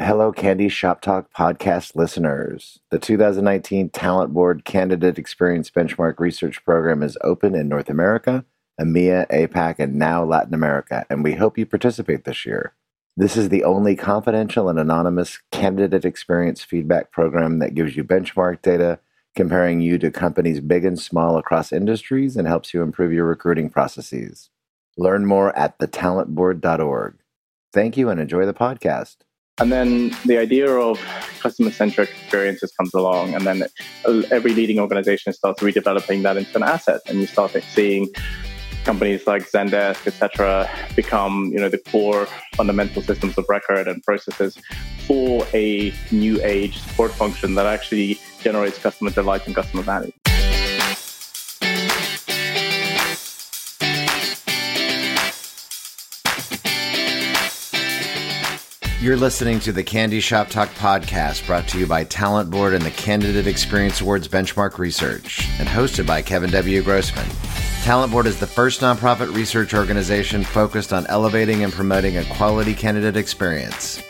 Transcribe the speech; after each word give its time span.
Hello, 0.00 0.30
Candy 0.30 0.68
Shop 0.68 1.00
Talk 1.00 1.32
podcast 1.32 1.96
listeners. 1.96 2.78
The 2.92 3.00
2019 3.00 3.88
Talent 3.88 4.32
Board 4.32 4.64
Candidate 4.64 5.18
Experience 5.18 5.72
Benchmark 5.72 6.20
Research 6.20 6.64
Program 6.64 7.02
is 7.02 7.18
open 7.24 7.56
in 7.56 7.68
North 7.68 7.90
America, 7.90 8.44
EMEA, 8.80 9.26
APAC, 9.26 9.80
and 9.80 9.96
now 9.96 10.22
Latin 10.22 10.54
America, 10.54 11.04
and 11.10 11.24
we 11.24 11.34
hope 11.34 11.58
you 11.58 11.66
participate 11.66 12.22
this 12.22 12.46
year. 12.46 12.74
This 13.16 13.36
is 13.36 13.48
the 13.48 13.64
only 13.64 13.96
confidential 13.96 14.68
and 14.68 14.78
anonymous 14.78 15.40
candidate 15.50 16.04
experience 16.04 16.62
feedback 16.62 17.10
program 17.10 17.58
that 17.58 17.74
gives 17.74 17.96
you 17.96 18.04
benchmark 18.04 18.62
data, 18.62 19.00
comparing 19.34 19.80
you 19.80 19.98
to 19.98 20.12
companies 20.12 20.60
big 20.60 20.84
and 20.84 21.00
small 21.00 21.36
across 21.36 21.72
industries, 21.72 22.36
and 22.36 22.46
helps 22.46 22.72
you 22.72 22.82
improve 22.82 23.12
your 23.12 23.26
recruiting 23.26 23.68
processes. 23.68 24.50
Learn 24.96 25.26
more 25.26 25.54
at 25.58 25.76
thetalentboard.org. 25.80 27.16
Thank 27.72 27.96
you 27.96 28.08
and 28.10 28.20
enjoy 28.20 28.46
the 28.46 28.54
podcast. 28.54 29.16
And 29.60 29.72
then 29.72 30.14
the 30.24 30.38
idea 30.38 30.70
of 30.70 31.00
customer 31.40 31.70
centric 31.70 32.10
experiences 32.10 32.72
comes 32.72 32.94
along, 32.94 33.34
and 33.34 33.44
then 33.44 33.64
every 34.30 34.54
leading 34.54 34.78
organization 34.78 35.32
starts 35.32 35.60
redeveloping 35.62 36.22
that 36.22 36.36
into 36.36 36.54
an 36.56 36.62
asset, 36.62 37.00
and 37.06 37.18
you 37.18 37.26
start 37.26 37.56
seeing 37.74 38.08
companies 38.84 39.26
like 39.26 39.42
Zendesk, 39.50 40.06
etc., 40.06 40.70
become 40.94 41.50
you 41.52 41.58
know 41.58 41.68
the 41.68 41.78
core 41.78 42.26
fundamental 42.54 43.02
systems 43.02 43.36
of 43.36 43.44
record 43.48 43.88
and 43.88 44.02
processes 44.02 44.56
for 45.06 45.44
a 45.52 45.92
new 46.12 46.40
age 46.44 46.78
support 46.78 47.12
function 47.12 47.54
that 47.56 47.66
actually 47.66 48.18
generates 48.40 48.78
customer 48.78 49.10
delight 49.10 49.44
and 49.46 49.54
customer 49.54 49.82
value. 49.82 50.12
You're 59.00 59.16
listening 59.16 59.60
to 59.60 59.70
the 59.70 59.84
Candy 59.84 60.18
Shop 60.18 60.48
Talk 60.48 60.70
podcast 60.70 61.46
brought 61.46 61.68
to 61.68 61.78
you 61.78 61.86
by 61.86 62.02
Talent 62.02 62.50
Board 62.50 62.74
and 62.74 62.84
the 62.84 62.90
Candidate 62.90 63.46
Experience 63.46 64.00
Awards 64.00 64.26
Benchmark 64.26 64.76
Research 64.76 65.48
and 65.60 65.68
hosted 65.68 66.04
by 66.04 66.20
Kevin 66.20 66.50
W. 66.50 66.82
Grossman. 66.82 67.24
Talent 67.84 68.10
Board 68.10 68.26
is 68.26 68.40
the 68.40 68.46
first 68.48 68.80
nonprofit 68.80 69.32
research 69.32 69.72
organization 69.72 70.42
focused 70.42 70.92
on 70.92 71.06
elevating 71.06 71.62
and 71.62 71.72
promoting 71.72 72.16
a 72.16 72.24
quality 72.24 72.74
candidate 72.74 73.16
experience. 73.16 74.02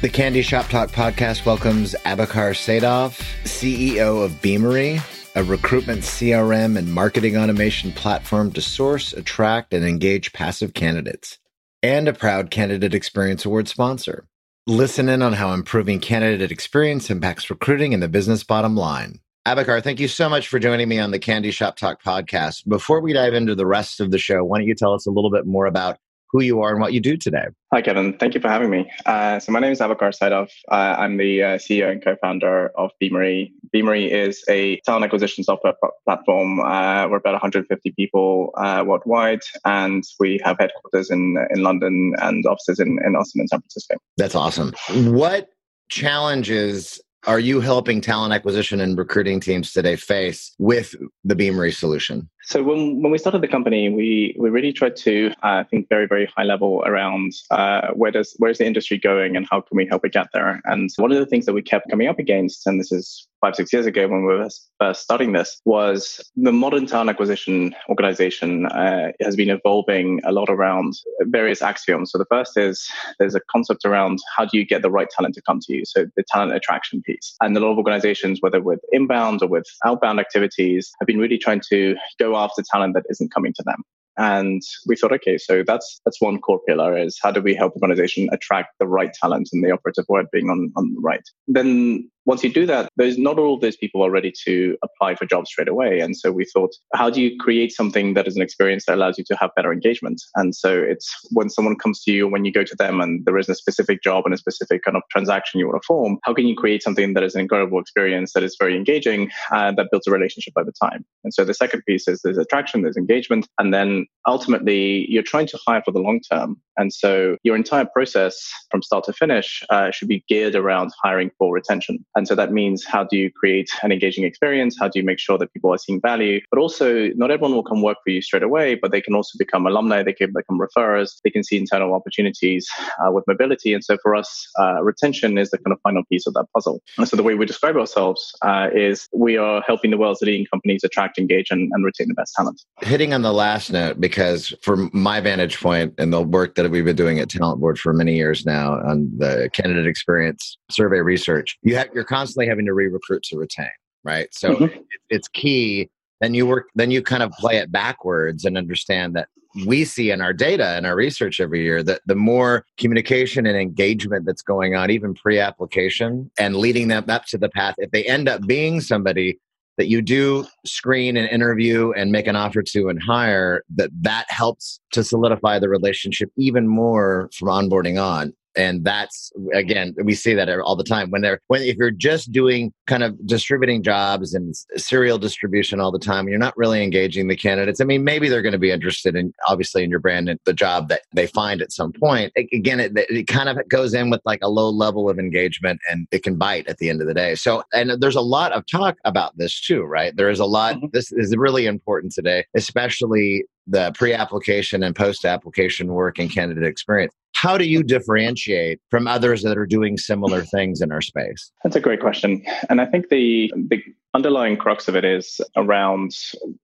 The 0.00 0.10
Candy 0.12 0.42
Shop 0.42 0.66
Talk 0.66 0.90
podcast 0.90 1.46
welcomes 1.46 1.94
Abakar 2.04 2.56
Saidov, 2.56 3.20
CEO 3.44 4.24
of 4.24 4.32
Beamery, 4.42 5.00
a 5.36 5.44
recruitment 5.44 6.00
CRM 6.00 6.76
and 6.76 6.92
marketing 6.92 7.36
automation 7.36 7.92
platform 7.92 8.50
to 8.50 8.60
source, 8.60 9.12
attract, 9.12 9.72
and 9.72 9.84
engage 9.84 10.32
passive 10.32 10.74
candidates 10.74 11.38
and 11.82 12.08
a 12.08 12.12
proud 12.12 12.50
Candidate 12.50 12.94
Experience 12.94 13.44
Award 13.44 13.68
sponsor. 13.68 14.26
Listen 14.66 15.08
in 15.08 15.22
on 15.22 15.32
how 15.32 15.52
improving 15.52 16.00
candidate 16.00 16.52
experience 16.52 17.10
impacts 17.10 17.50
recruiting 17.50 17.94
and 17.94 18.02
the 18.02 18.08
business 18.08 18.44
bottom 18.44 18.76
line. 18.76 19.20
Abakar, 19.46 19.82
thank 19.82 19.98
you 19.98 20.06
so 20.06 20.28
much 20.28 20.48
for 20.48 20.58
joining 20.58 20.88
me 20.88 20.98
on 20.98 21.10
the 21.10 21.18
Candy 21.18 21.50
Shop 21.50 21.76
Talk 21.76 22.02
podcast. 22.02 22.68
Before 22.68 23.00
we 23.00 23.14
dive 23.14 23.32
into 23.32 23.54
the 23.54 23.66
rest 23.66 24.00
of 24.00 24.10
the 24.10 24.18
show, 24.18 24.44
why 24.44 24.58
don't 24.58 24.66
you 24.66 24.74
tell 24.74 24.92
us 24.92 25.06
a 25.06 25.10
little 25.10 25.30
bit 25.30 25.46
more 25.46 25.66
about 25.66 25.98
who 26.32 26.42
you 26.42 26.60
are 26.60 26.70
and 26.70 26.80
what 26.80 26.92
you 26.92 27.00
do 27.00 27.16
today. 27.16 27.46
Hi, 27.72 27.82
Kevin. 27.82 28.16
Thank 28.18 28.34
you 28.34 28.40
for 28.40 28.48
having 28.48 28.70
me. 28.70 28.90
Uh, 29.06 29.38
so 29.40 29.52
my 29.52 29.60
name 29.60 29.72
is 29.72 29.80
Abakar 29.80 30.16
Saidov. 30.16 30.50
Uh, 30.70 30.96
I'm 30.98 31.16
the 31.16 31.42
uh, 31.42 31.46
CEO 31.58 31.90
and 31.90 32.02
co-founder 32.02 32.70
of 32.76 32.90
Beamery. 33.00 33.52
Beamery 33.72 34.10
is 34.10 34.44
a 34.48 34.80
talent 34.80 35.04
acquisition 35.04 35.44
software 35.44 35.74
p- 35.82 35.88
platform. 36.04 36.60
Uh, 36.60 37.08
we're 37.08 37.16
about 37.16 37.32
150 37.32 37.92
people 37.92 38.52
uh, 38.56 38.84
worldwide, 38.86 39.40
and 39.64 40.04
we 40.18 40.40
have 40.44 40.56
headquarters 40.58 41.10
in 41.10 41.36
in 41.50 41.62
London 41.62 42.14
and 42.18 42.44
offices 42.46 42.80
in, 42.80 42.98
in 43.04 43.16
Austin 43.16 43.40
and 43.40 43.48
San 43.48 43.60
Francisco. 43.60 43.96
That's 44.16 44.34
awesome. 44.34 44.72
What 45.12 45.48
challenges 45.88 47.00
are 47.26 47.38
you 47.38 47.60
helping 47.60 48.00
talent 48.00 48.32
acquisition 48.32 48.80
and 48.80 48.96
recruiting 48.96 49.40
teams 49.40 49.72
today 49.72 49.96
face 49.96 50.54
with 50.58 50.94
the 51.24 51.34
Beamery 51.34 51.72
solution? 51.72 52.28
So 52.42 52.62
when, 52.62 53.02
when 53.02 53.12
we 53.12 53.18
started 53.18 53.42
the 53.42 53.48
company, 53.48 53.90
we, 53.90 54.34
we 54.38 54.48
really 54.48 54.72
tried 54.72 54.96
to 54.96 55.30
uh, 55.42 55.64
think 55.64 55.88
very, 55.88 56.06
very 56.06 56.26
high 56.34 56.44
level 56.44 56.82
around 56.86 57.32
uh, 57.50 57.88
where 57.88 58.10
does 58.10 58.34
where's 58.38 58.58
the 58.58 58.66
industry 58.66 58.98
going 58.98 59.36
and 59.36 59.46
how 59.50 59.60
can 59.60 59.76
we 59.76 59.86
help 59.86 60.04
it 60.04 60.12
get 60.12 60.28
there. 60.32 60.60
And 60.64 60.90
one 60.96 61.12
of 61.12 61.18
the 61.18 61.26
things 61.26 61.46
that 61.46 61.52
we 61.52 61.62
kept 61.62 61.90
coming 61.90 62.08
up 62.08 62.18
against, 62.18 62.66
and 62.66 62.80
this 62.80 62.90
is 62.90 63.28
five, 63.40 63.56
six 63.56 63.72
years 63.72 63.86
ago 63.86 64.08
when 64.08 64.26
we 64.26 64.34
were 64.34 64.48
first 64.78 65.02
starting 65.02 65.32
this, 65.32 65.60
was 65.64 66.20
the 66.36 66.52
modern 66.52 66.86
talent 66.86 67.10
acquisition 67.10 67.74
organization 67.88 68.66
uh, 68.66 69.12
has 69.20 69.36
been 69.36 69.50
evolving 69.50 70.20
a 70.24 70.32
lot 70.32 70.48
around 70.48 70.94
various 71.22 71.62
axioms. 71.62 72.10
So 72.12 72.18
the 72.18 72.26
first 72.26 72.56
is 72.56 72.88
there's 73.18 73.34
a 73.34 73.40
concept 73.50 73.84
around 73.84 74.18
how 74.36 74.44
do 74.44 74.58
you 74.58 74.64
get 74.64 74.82
the 74.82 74.90
right 74.90 75.08
talent 75.10 75.34
to 75.36 75.42
come 75.42 75.60
to 75.60 75.74
you? 75.74 75.84
So 75.84 76.06
the 76.16 76.24
talent 76.28 76.52
attraction 76.52 77.02
piece. 77.02 77.34
And 77.40 77.56
a 77.56 77.60
lot 77.60 77.72
of 77.72 77.78
organizations, 77.78 78.38
whether 78.40 78.60
with 78.60 78.80
inbound 78.92 79.42
or 79.42 79.48
with 79.48 79.66
outbound 79.84 80.20
activities, 80.20 80.92
have 81.00 81.06
been 81.06 81.18
really 81.18 81.38
trying 81.38 81.62
to 81.70 81.96
go 82.18 82.36
after 82.36 82.62
talent 82.62 82.94
that 82.94 83.04
isn't 83.08 83.32
coming 83.32 83.52
to 83.54 83.62
them. 83.64 83.82
And 84.16 84.60
we 84.86 84.96
thought, 84.96 85.12
okay, 85.12 85.38
so 85.38 85.62
that's 85.66 86.00
that's 86.04 86.20
one 86.20 86.40
core 86.40 86.60
pillar 86.68 86.96
is 86.98 87.18
how 87.22 87.30
do 87.30 87.40
we 87.40 87.54
help 87.54 87.74
organization 87.74 88.28
attract 88.32 88.78
the 88.78 88.86
right 88.86 89.12
talent 89.14 89.48
and 89.52 89.64
the 89.64 89.70
operative 89.70 90.04
word 90.08 90.26
being 90.30 90.50
on, 90.50 90.70
on 90.76 90.92
the 90.92 91.00
right. 91.00 91.22
Then 91.48 92.10
once 92.26 92.44
you 92.44 92.52
do 92.52 92.66
that, 92.66 92.88
there's 92.96 93.18
not 93.18 93.38
all 93.38 93.58
those 93.58 93.76
people 93.76 94.02
are 94.02 94.10
ready 94.10 94.32
to 94.44 94.76
apply 94.82 95.14
for 95.14 95.26
jobs 95.26 95.50
straight 95.50 95.68
away. 95.68 96.00
And 96.00 96.16
so 96.16 96.30
we 96.30 96.44
thought, 96.44 96.70
how 96.94 97.10
do 97.10 97.20
you 97.20 97.36
create 97.38 97.72
something 97.72 98.14
that 98.14 98.26
is 98.26 98.36
an 98.36 98.42
experience 98.42 98.84
that 98.86 98.94
allows 98.94 99.18
you 99.18 99.24
to 99.24 99.36
have 99.36 99.50
better 99.56 99.72
engagement? 99.72 100.22
And 100.34 100.54
so 100.54 100.78
it's 100.78 101.12
when 101.30 101.48
someone 101.48 101.76
comes 101.76 102.02
to 102.04 102.12
you, 102.12 102.28
when 102.28 102.44
you 102.44 102.52
go 102.52 102.64
to 102.64 102.76
them 102.76 103.00
and 103.00 103.24
there 103.24 103.38
is 103.38 103.48
a 103.48 103.54
specific 103.54 104.02
job 104.02 104.24
and 104.26 104.34
a 104.34 104.38
specific 104.38 104.82
kind 104.84 104.96
of 104.96 105.02
transaction 105.10 105.60
you 105.60 105.66
want 105.66 105.82
to 105.82 105.86
form, 105.86 106.18
how 106.24 106.34
can 106.34 106.46
you 106.46 106.54
create 106.54 106.82
something 106.82 107.14
that 107.14 107.22
is 107.22 107.34
an 107.34 107.40
incredible 107.40 107.80
experience 107.80 108.32
that 108.34 108.42
is 108.42 108.56
very 108.58 108.76
engaging 108.76 109.30
and 109.50 109.78
that 109.78 109.88
builds 109.90 110.06
a 110.06 110.10
relationship 110.10 110.52
over 110.56 110.72
time? 110.82 111.04
And 111.24 111.32
so 111.32 111.44
the 111.44 111.54
second 111.54 111.82
piece 111.86 112.06
is 112.06 112.20
there's 112.22 112.38
attraction, 112.38 112.82
there's 112.82 112.96
engagement, 112.96 113.48
and 113.58 113.72
then 113.72 114.06
ultimately 114.26 115.06
you're 115.08 115.22
trying 115.22 115.46
to 115.46 115.58
hire 115.66 115.82
for 115.82 115.92
the 115.92 116.00
long 116.00 116.20
term. 116.30 116.60
And 116.80 116.92
so 116.92 117.36
your 117.42 117.56
entire 117.56 117.84
process 117.84 118.34
from 118.70 118.80
start 118.82 119.04
to 119.04 119.12
finish 119.12 119.62
uh, 119.68 119.90
should 119.90 120.08
be 120.08 120.24
geared 120.30 120.54
around 120.54 120.92
hiring 121.02 121.30
for 121.36 121.52
retention. 121.52 122.04
And 122.16 122.26
so 122.26 122.34
that 122.34 122.52
means 122.52 122.86
how 122.86 123.04
do 123.04 123.18
you 123.18 123.30
create 123.30 123.68
an 123.82 123.92
engaging 123.92 124.24
experience? 124.24 124.76
How 124.80 124.88
do 124.88 124.98
you 124.98 125.04
make 125.04 125.18
sure 125.18 125.36
that 125.36 125.52
people 125.52 125.70
are 125.74 125.78
seeing 125.78 126.00
value? 126.00 126.40
But 126.50 126.58
also, 126.58 127.08
not 127.16 127.30
everyone 127.30 127.54
will 127.54 127.68
come 127.70 127.82
work 127.82 127.98
for 128.02 128.10
you 128.10 128.22
straight 128.22 128.42
away, 128.42 128.76
but 128.76 128.92
they 128.92 129.02
can 129.02 129.14
also 129.14 129.36
become 129.38 129.66
alumni, 129.66 130.02
they 130.02 130.14
can 130.14 130.32
become 130.32 130.58
referrers, 130.58 131.10
they 131.22 131.30
can 131.30 131.44
see 131.44 131.58
internal 131.58 131.92
opportunities 131.92 132.66
uh, 133.04 133.12
with 133.12 133.24
mobility. 133.26 133.74
And 133.74 133.84
so 133.84 133.98
for 134.02 134.14
us, 134.14 134.48
uh, 134.58 134.82
retention 134.82 135.36
is 135.36 135.50
the 135.50 135.58
kind 135.58 135.72
of 135.74 135.80
final 135.82 136.02
piece 136.10 136.26
of 136.26 136.32
that 136.34 136.46
puzzle. 136.54 136.80
And 136.96 137.06
so 137.06 137.14
the 137.14 137.22
way 137.22 137.34
we 137.34 137.44
describe 137.44 137.76
ourselves 137.76 138.34
uh, 138.40 138.70
is 138.72 139.06
we 139.12 139.36
are 139.36 139.62
helping 139.66 139.90
the 139.90 139.98
world's 139.98 140.22
leading 140.22 140.46
companies 140.46 140.82
attract, 140.82 141.18
engage, 141.18 141.50
and, 141.50 141.70
and 141.74 141.84
retain 141.84 142.08
the 142.08 142.14
best 142.14 142.34
talent. 142.34 142.62
Hitting 142.80 143.12
on 143.12 143.20
the 143.20 143.34
last 143.34 143.70
note, 143.70 144.00
because 144.00 144.54
from 144.62 144.90
my 144.94 145.20
vantage 145.20 145.60
point 145.60 145.92
and 145.98 146.10
the 146.10 146.22
work 146.22 146.54
that 146.54 146.69
we've 146.70 146.84
been 146.84 146.96
doing 146.96 147.18
at 147.18 147.28
Talent 147.28 147.60
Board 147.60 147.78
for 147.78 147.92
many 147.92 148.16
years 148.16 148.46
now 148.46 148.74
on 148.80 149.10
the 149.18 149.50
candidate 149.52 149.86
experience 149.86 150.58
survey 150.70 151.00
research, 151.00 151.58
you 151.62 151.76
have 151.76 151.88
you're 151.94 152.04
constantly 152.04 152.46
having 152.46 152.66
to 152.66 152.74
re-recruit 152.74 153.22
to 153.24 153.36
retain, 153.36 153.68
right? 154.04 154.28
So 154.32 154.54
mm-hmm. 154.54 154.80
it's 155.08 155.28
key. 155.28 155.90
Then 156.20 156.34
you 156.34 156.46
work, 156.46 156.68
then 156.74 156.90
you 156.90 157.02
kind 157.02 157.22
of 157.22 157.30
play 157.32 157.56
it 157.56 157.72
backwards 157.72 158.44
and 158.44 158.58
understand 158.58 159.16
that 159.16 159.28
we 159.66 159.84
see 159.84 160.10
in 160.10 160.20
our 160.20 160.32
data 160.32 160.68
and 160.76 160.86
our 160.86 160.94
research 160.94 161.40
every 161.40 161.62
year 161.62 161.82
that 161.82 162.02
the 162.06 162.14
more 162.14 162.64
communication 162.76 163.46
and 163.46 163.56
engagement 163.56 164.24
that's 164.24 164.42
going 164.42 164.76
on, 164.76 164.90
even 164.90 165.14
pre-application, 165.14 166.30
and 166.38 166.56
leading 166.56 166.88
them 166.88 167.04
up 167.08 167.24
to 167.26 167.38
the 167.38 167.48
path, 167.48 167.74
if 167.78 167.90
they 167.90 168.04
end 168.04 168.28
up 168.28 168.46
being 168.46 168.80
somebody 168.80 169.38
that 169.76 169.88
you 169.88 170.02
do 170.02 170.44
screen 170.64 171.16
and 171.16 171.28
interview 171.28 171.92
and 171.92 172.12
make 172.12 172.26
an 172.26 172.36
offer 172.36 172.62
to 172.62 172.88
and 172.88 173.02
hire, 173.02 173.64
that 173.74 173.90
that 174.00 174.26
helps 174.28 174.80
to 174.92 175.02
solidify 175.02 175.58
the 175.58 175.68
relationship 175.68 176.30
even 176.36 176.68
more 176.68 177.30
from 177.34 177.48
onboarding 177.48 178.02
on 178.02 178.32
and 178.60 178.84
that's 178.84 179.32
again 179.54 179.94
we 180.04 180.14
see 180.14 180.34
that 180.34 180.48
all 180.60 180.76
the 180.76 180.84
time. 180.84 181.10
When 181.10 181.22
they're 181.22 181.40
when 181.46 181.62
if 181.62 181.76
you're 181.76 181.90
just 181.90 182.30
doing 182.30 182.72
kind 182.86 183.02
of 183.02 183.16
distributing 183.26 183.82
jobs 183.82 184.34
and 184.34 184.54
serial 184.76 185.18
distribution 185.18 185.80
all 185.80 185.90
the 185.90 185.98
time 185.98 186.28
you're 186.28 186.38
not 186.38 186.56
really 186.56 186.82
engaging 186.82 187.28
the 187.28 187.36
candidates. 187.36 187.80
I 187.80 187.84
mean 187.84 188.04
maybe 188.04 188.28
they're 188.28 188.42
going 188.42 188.52
to 188.52 188.58
be 188.58 188.70
interested 188.70 189.16
in 189.16 189.32
obviously 189.48 189.82
in 189.82 189.90
your 189.90 189.98
brand 189.98 190.28
and 190.28 190.38
the 190.44 190.52
job 190.52 190.88
that 190.88 191.02
they 191.14 191.26
find 191.26 191.62
at 191.62 191.72
some 191.72 191.92
point. 191.92 192.32
Again 192.36 192.80
it, 192.80 192.92
it 192.94 193.26
kind 193.26 193.48
of 193.48 193.56
goes 193.68 193.94
in 193.94 194.10
with 194.10 194.20
like 194.24 194.40
a 194.42 194.48
low 194.48 194.68
level 194.68 195.08
of 195.08 195.18
engagement 195.18 195.80
and 195.90 196.06
it 196.10 196.22
can 196.22 196.36
bite 196.36 196.68
at 196.68 196.78
the 196.78 196.90
end 196.90 197.00
of 197.00 197.06
the 197.06 197.14
day. 197.14 197.34
So 197.34 197.62
and 197.72 197.90
there's 198.02 198.16
a 198.16 198.20
lot 198.20 198.52
of 198.52 198.66
talk 198.66 198.98
about 199.04 199.38
this 199.38 199.58
too 199.58 199.84
right? 199.84 200.14
There 200.14 200.28
is 200.28 200.40
a 200.40 200.44
lot 200.44 200.76
mm-hmm. 200.76 200.86
this 200.92 201.12
is 201.12 201.34
really 201.36 201.64
important 201.66 202.12
today 202.12 202.44
especially 202.54 203.44
the 203.66 203.92
pre-application 203.94 204.82
and 204.82 204.96
post-application 204.96 205.88
work 205.88 206.18
and 206.18 206.30
candidate 206.30 206.64
experience 206.64 207.12
how 207.40 207.56
do 207.56 207.64
you 207.64 207.82
differentiate 207.82 208.80
from 208.90 209.06
others 209.06 209.42
that 209.42 209.56
are 209.56 209.64
doing 209.64 209.96
similar 209.96 210.42
things 210.44 210.82
in 210.82 210.92
our 210.92 211.00
space? 211.00 211.50
That's 211.64 211.74
a 211.74 211.80
great 211.80 212.00
question. 212.00 212.44
And 212.68 212.82
I 212.82 212.84
think 212.84 213.08
the, 213.08 213.50
the 213.56 213.82
underlying 214.12 214.58
crux 214.58 214.88
of 214.88 214.96
it 214.96 215.06
is 215.06 215.40
around 215.56 216.12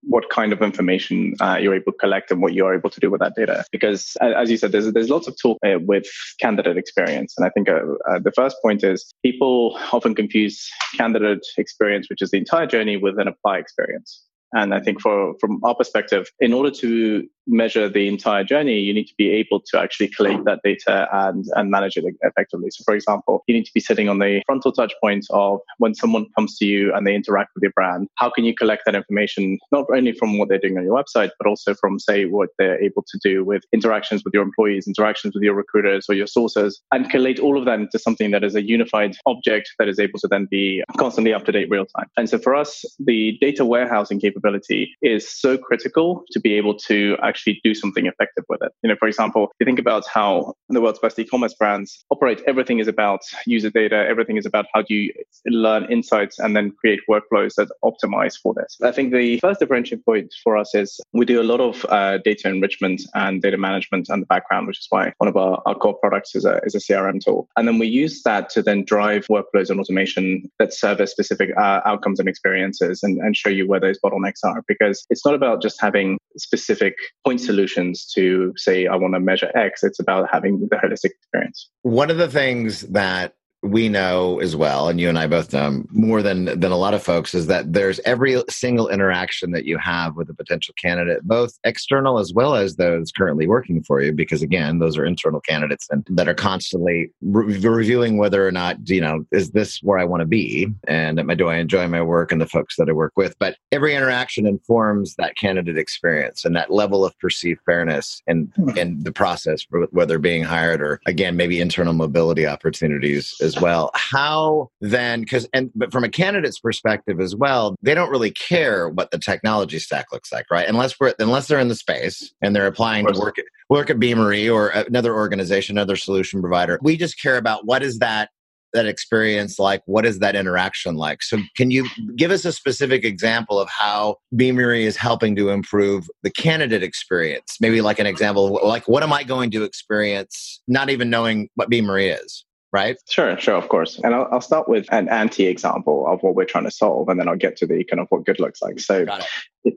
what 0.03 0.29
kind 0.29 0.53
of 0.53 0.61
information 0.61 1.35
uh, 1.41 1.57
you're 1.59 1.75
able 1.75 1.93
to 1.93 1.99
collect 1.99 2.31
and 2.31 2.43
what 2.43 2.53
you're 2.53 2.75
able 2.75 2.91
to 2.91 3.01
do 3.01 3.11
with 3.11 3.21
that 3.21 3.35
data. 3.35 3.65
Because 3.73 4.17
as 4.21 4.51
you 4.51 4.59
said, 4.59 4.73
there's, 4.73 4.93
there's 4.93 5.09
lots 5.09 5.27
of 5.27 5.37
talk 5.41 5.57
uh, 5.65 5.79
with 5.81 6.07
candidate 6.41 6.77
experience. 6.77 7.33
And 7.39 7.47
I 7.47 7.51
think 7.51 7.71
uh, 7.71 7.81
uh, 8.11 8.19
the 8.19 8.33
first 8.33 8.57
point 8.61 8.85
is 8.85 9.11
people 9.25 9.79
often 9.93 10.15
confuse 10.15 10.69
candidate 10.99 11.47
experience, 11.57 12.11
which 12.11 12.21
is 12.21 12.33
the 12.33 12.39
entire 12.39 12.67
journey, 12.67 12.99
with 12.99 13.19
an 13.19 13.29
apply 13.29 13.59
experience. 13.59 14.26
And 14.57 14.73
I 14.73 14.81
think 14.81 15.03
for 15.03 15.35
from 15.39 15.61
our 15.63 15.75
perspective, 15.75 16.31
in 16.41 16.55
order 16.55 16.71
to 16.71 17.29
measure 17.47 17.89
the 17.89 18.09
entire 18.09 18.45
journey, 18.45 18.79
you 18.81 18.93
need 18.93 19.07
to 19.07 19.15
be 19.17 19.31
able 19.31 19.61
to 19.61 19.79
actually 19.79 20.09
collect 20.09 20.45
that 20.45 20.61
data 20.65 21.09
and, 21.13 21.45
and 21.55 21.71
manage 21.71 21.97
it 21.97 22.05
effectively. 22.23 22.71
So, 22.71 22.83
for 22.85 22.95
example, 22.95 23.43
you 23.47 23.55
need 23.55 23.67
to 23.67 23.75
be 23.75 23.81
sitting 23.81 24.09
on 24.09 24.19
the 24.19 24.43
frontal 24.47 24.73
touch 24.73 24.93
point 25.03 25.27
of 25.31 25.61
when 25.79 25.95
someone 25.95 26.27
comes 26.37 26.57
to 26.59 26.67
you 26.67 26.93
and 26.95 27.07
they 27.07 27.15
interact 27.15 27.51
with 27.55 27.63
your 27.63 27.73
brand. 27.73 28.09
How 28.17 28.31
can 28.31 28.45
you 28.45 28.55
collect 28.55 28.83
that 28.87 28.95
information, 28.95 29.59
not 29.73 29.87
only 29.95 30.13
from 30.13 30.39
what 30.39 30.49
they're 30.49 30.59
doing 30.59 30.79
on 30.79 30.85
your 30.85 30.97
website, 30.97 31.31
but 31.39 31.49
also 31.49 31.75
from, 31.75 31.99
say, 31.99 32.25
what 32.25 32.51
they're 32.59 32.83
able 32.83 33.05
to 33.07 33.19
do 33.23 33.45
with 33.45 33.63
interactions 33.73 34.25
with 34.25 34.35
your 34.35 34.43
employees, 34.43 34.87
interactions 34.87 35.35
with 35.35 35.43
your 35.43 35.55
recruiters 35.55 36.07
or 36.09 36.15
your 36.15 36.27
sources, 36.27 36.81
and 36.93 37.11
collate 37.11 37.39
all 37.39 37.59
of 37.59 37.65
that 37.65 37.81
into 37.81 37.99
something 37.99 38.31
that 38.31 38.45
is 38.45 38.55
a 38.55 38.63
unified 38.63 39.17
object 39.27 39.73
that 39.79 39.89
is 39.89 39.99
able 39.99 40.19
to 40.19 40.29
then 40.29 40.47
be 40.51 40.83
constantly 40.97 41.33
up 41.33 41.45
to 41.45 41.53
date 41.53 41.69
real 41.71 41.87
time. 41.87 42.07
And 42.17 42.29
so 42.29 42.39
for 42.39 42.55
us, 42.55 42.85
the 42.99 43.37
data 43.41 43.65
warehousing 43.65 44.21
capability 44.21 44.97
is 45.03 45.29
so 45.29 45.57
critical 45.59 46.25
to 46.33 46.41
be 46.41 46.55
able 46.55 46.75
to 46.75 47.17
actually 47.23 47.36
actually 47.37 47.61
do 47.63 47.75
something 47.75 48.07
effective 48.07 48.45
with 48.49 48.63
it. 48.63 48.73
You 48.83 48.89
know, 48.89 48.97
for 48.99 49.09
example, 49.09 49.53
you 49.61 49.67
think 49.67 49.79
about 49.79 50.05
how 50.07 50.55
the 50.71 50.81
world's 50.81 50.99
best 50.99 51.19
e-commerce 51.19 51.55
brands 51.55 52.05
operate, 52.11 52.43
everything 52.47 52.79
is 52.79 52.89
about 52.89 53.21
user 53.47 53.71
data. 53.71 54.07
Everything 54.09 54.37
is 54.39 54.47
about 54.47 54.67
how 54.73 54.83
do 54.83 54.95
you 54.95 55.13
learn 55.47 55.85
insights 55.91 56.39
and 56.39 56.57
then 56.57 56.73
create 56.81 57.01
workflows 57.11 57.55
that 57.57 57.69
optimize 57.85 58.35
for 58.43 58.55
this. 58.55 58.77
I 58.83 58.93
think 58.93 59.13
the 59.13 59.39
first 59.41 59.61
differentiating 59.61 60.03
point 60.05 60.33
for 60.43 60.57
us 60.57 60.75
is 60.75 60.99
we 61.13 61.27
do 61.27 61.41
a 61.41 61.49
lot 61.53 61.61
of 61.61 61.85
uh, 61.91 62.19
data 62.25 62.49
enrichment 62.49 63.03
and 63.15 63.43
data 63.43 63.59
management 63.59 64.09
and 64.09 64.23
the 64.23 64.27
background, 64.27 64.67
which 64.67 64.79
is 64.79 64.87
why 64.89 65.13
one 65.19 65.29
of 65.29 65.37
our, 65.37 65.63
our 65.67 65.75
core 65.75 65.95
products 65.95 66.35
is 66.35 66.45
a, 66.45 66.61
is 66.65 66.75
a 66.75 66.79
CRM 66.79 67.21
tool. 67.23 67.49
And 67.57 67.69
then 67.69 67.79
we 67.79 67.87
use 67.87 68.23
that 68.23 68.49
to 68.51 68.63
then 68.63 68.85
drive 68.85 69.27
workflows 69.27 69.71
and 69.71 69.79
automation 69.79 70.51
that 70.59 70.73
service 70.73 71.11
specific 71.11 71.51
uh, 71.57 71.81
outcomes 71.85 72.19
and 72.19 72.29
experiences 72.29 73.03
and, 73.03 73.19
and 73.19 73.37
show 73.37 73.51
you 73.51 73.67
where 73.69 73.81
those 73.81 73.99
bottlenecks 74.01 74.41
are. 74.45 74.63
Because 74.67 75.05
it's 75.11 75.25
not 75.25 75.35
about 75.35 75.63
just 75.63 75.81
having 75.81 76.19
specific 76.39 76.95
point 77.27 77.41
solutions 77.41 78.07
to 78.15 78.53
say, 78.57 78.87
I 78.87 78.95
want 78.95 79.15
to 79.15 79.21
measure 79.21 79.51
X. 79.57 79.83
It's 79.83 79.99
about 79.99 80.29
having 80.31 80.61
the 80.61 80.77
holistic 80.77 81.11
experience. 81.11 81.69
One 81.83 82.09
of 82.09 82.19
the 82.19 82.29
things 82.29 82.83
that 82.83 83.35
we 83.63 83.89
know 83.89 84.39
as 84.41 84.55
well, 84.55 84.89
and 84.89 85.01
you 85.01 85.09
and 85.09 85.19
I 85.19 85.27
both 85.27 85.53
know 85.53 85.85
more 85.91 86.23
than 86.23 86.45
than 86.45 86.73
a 86.73 86.77
lot 86.77 86.95
of 86.95 87.03
folks, 87.03 87.35
is 87.35 87.47
that 87.47 87.73
there's 87.73 88.01
every 88.05 88.43
single 88.49 88.89
interaction 88.89 89.51
that 89.53 89.65
you 89.65 89.79
have 89.79 90.17
with 90.17 90.29
a 90.31 90.35
potential 90.35 90.75
candidate, 90.81 91.23
both 91.25 91.59
external 91.65 92.19
as 92.19 92.33
well 92.33 92.55
as 92.55 92.77
those 92.77 93.11
currently 93.13 93.47
working 93.47 93.83
for 93.83 94.01
you, 94.01 94.13
because 94.13 94.43
again, 94.43 94.79
those 94.79 94.97
are 94.97 95.05
internal 95.05 95.41
candidates 95.41 95.89
and 95.91 96.07
that 96.11 96.29
are 96.29 96.35
constantly 96.35 97.11
re- 97.23 97.59
reviewing 97.59 98.19
whether 98.19 98.47
or 98.47 98.53
not 98.53 98.77
you 98.89 99.01
know 99.01 99.25
is 99.33 99.51
this 99.51 99.81
where 99.83 99.99
I 99.99 100.05
want 100.05 100.21
to 100.21 100.27
be, 100.27 100.69
and 100.87 101.21
do 101.37 101.49
I 101.49 101.57
enjoy 101.57 101.89
my 101.89 102.03
work 102.03 102.33
and 102.33 102.41
the 102.41 102.47
folks 102.47 102.77
that 102.77 102.89
I 102.89 102.93
work 102.93 103.13
with. 103.17 103.39
But 103.39 103.57
every 103.73 103.95
interaction 103.95 104.47
informs 104.47 105.15
that 105.17 105.37
candidate 105.37 105.79
experience 105.79 106.45
and 106.45 106.55
that 106.57 106.71
level 106.71 107.05
of 107.05 107.19
perceived 107.19 107.61
fairness 107.65 108.23
in 108.27 108.53
hmm. 108.57 108.71
in 108.77 109.03
the 109.03 109.13
process, 109.13 109.67
whether 109.91 110.19
being 110.19 110.45
hired 110.45 110.81
or 110.81 111.01
again 111.07 111.37
maybe 111.37 111.61
internal 111.61 111.93
mobility 111.93 112.47
opportunities 112.47 113.35
as 113.47 113.61
well. 113.61 113.91
How 113.95 114.69
then, 114.81 115.23
because, 115.23 115.49
and, 115.55 115.71
but 115.75 115.93
from 115.93 116.05
a 116.05 116.09
candidate's 116.09 116.59
perspective 116.59 117.21
as 117.21 117.35
well, 117.35 117.77
they 117.83 117.95
don't 117.95 118.11
really 118.11 118.31
care 118.31 118.89
what 118.89 119.11
the 119.11 119.19
technology 119.19 119.79
stack 119.79 120.13
looks 120.13 120.33
like, 120.33 120.47
right? 120.51 120.69
Unless 120.69 121.01
we're, 121.01 121.15
unless 121.19 121.49
they're 121.49 121.59
in 121.59 121.69
the 121.69 121.75
space 121.75 122.35
and 122.43 122.55
they're 122.55 122.67
applying 122.67 123.07
to 123.07 123.19
work 123.19 123.39
at, 123.39 123.47
work 123.71 123.89
at 123.89 123.99
Beamery 123.99 124.49
or 124.53 124.69
another 124.69 125.15
organization, 125.15 125.79
another 125.79 125.97
solution 125.97 126.41
provider. 126.41 126.79
We 126.83 126.97
just 126.97 127.21
care 127.21 127.39
about 127.39 127.65
what 127.65 127.83
is 127.83 127.99
that 128.01 128.29
that 128.77 128.87
experience 128.87 129.59
like? 129.59 129.83
What 129.87 130.07
is 130.07 130.21
that 130.21 130.37
interaction 130.37 130.97
like? 130.97 131.23
So, 131.23 131.39
can 131.57 131.71
you 131.71 131.89
give 132.15 132.31
us 132.31 132.45
a 132.45 132.53
specific 132.53 133.05
example 133.05 133.59
of 133.59 133.69
how 133.69 134.17
Beamery 134.35 134.85
is 134.85 134.97
helping 134.97 135.35
to 135.37 135.51
improve 135.51 136.09
the 136.23 136.31
candidate 136.31 136.83
experience? 136.83 137.57
Maybe 137.61 137.81
like 137.81 137.99
an 137.99 138.07
example, 138.07 138.61
like 138.63 138.87
what 138.87 139.03
am 139.03 139.13
I 139.13 139.25
going 139.25 139.51
to 139.53 139.65
experience, 139.65 140.63
not 140.69 140.91
even 140.91 141.11
knowing 141.11 141.49
what 141.55 141.69
Beamery 141.69 142.11
is? 142.11 142.45
Right? 142.77 142.99
Sure, 143.09 143.39
sure, 143.39 143.55
of 143.55 143.69
course. 143.71 143.99
And 144.05 144.15
I'll, 144.15 144.29
I'll 144.31 144.43
start 144.43 144.69
with 144.69 144.87
an 144.93 145.09
anti 145.09 145.47
example 145.47 146.07
of 146.07 146.23
what 146.23 146.35
we're 146.35 146.45
trying 146.45 146.65
to 146.65 146.71
solve, 146.71 147.09
and 147.09 147.19
then 147.19 147.27
I'll 147.27 147.43
get 147.47 147.57
to 147.59 147.67
the 147.67 147.83
kind 147.85 148.01
of 148.01 148.07
what 148.11 148.27
good 148.27 148.39
looks 148.39 148.61
like. 148.61 148.79
So, 148.81 149.07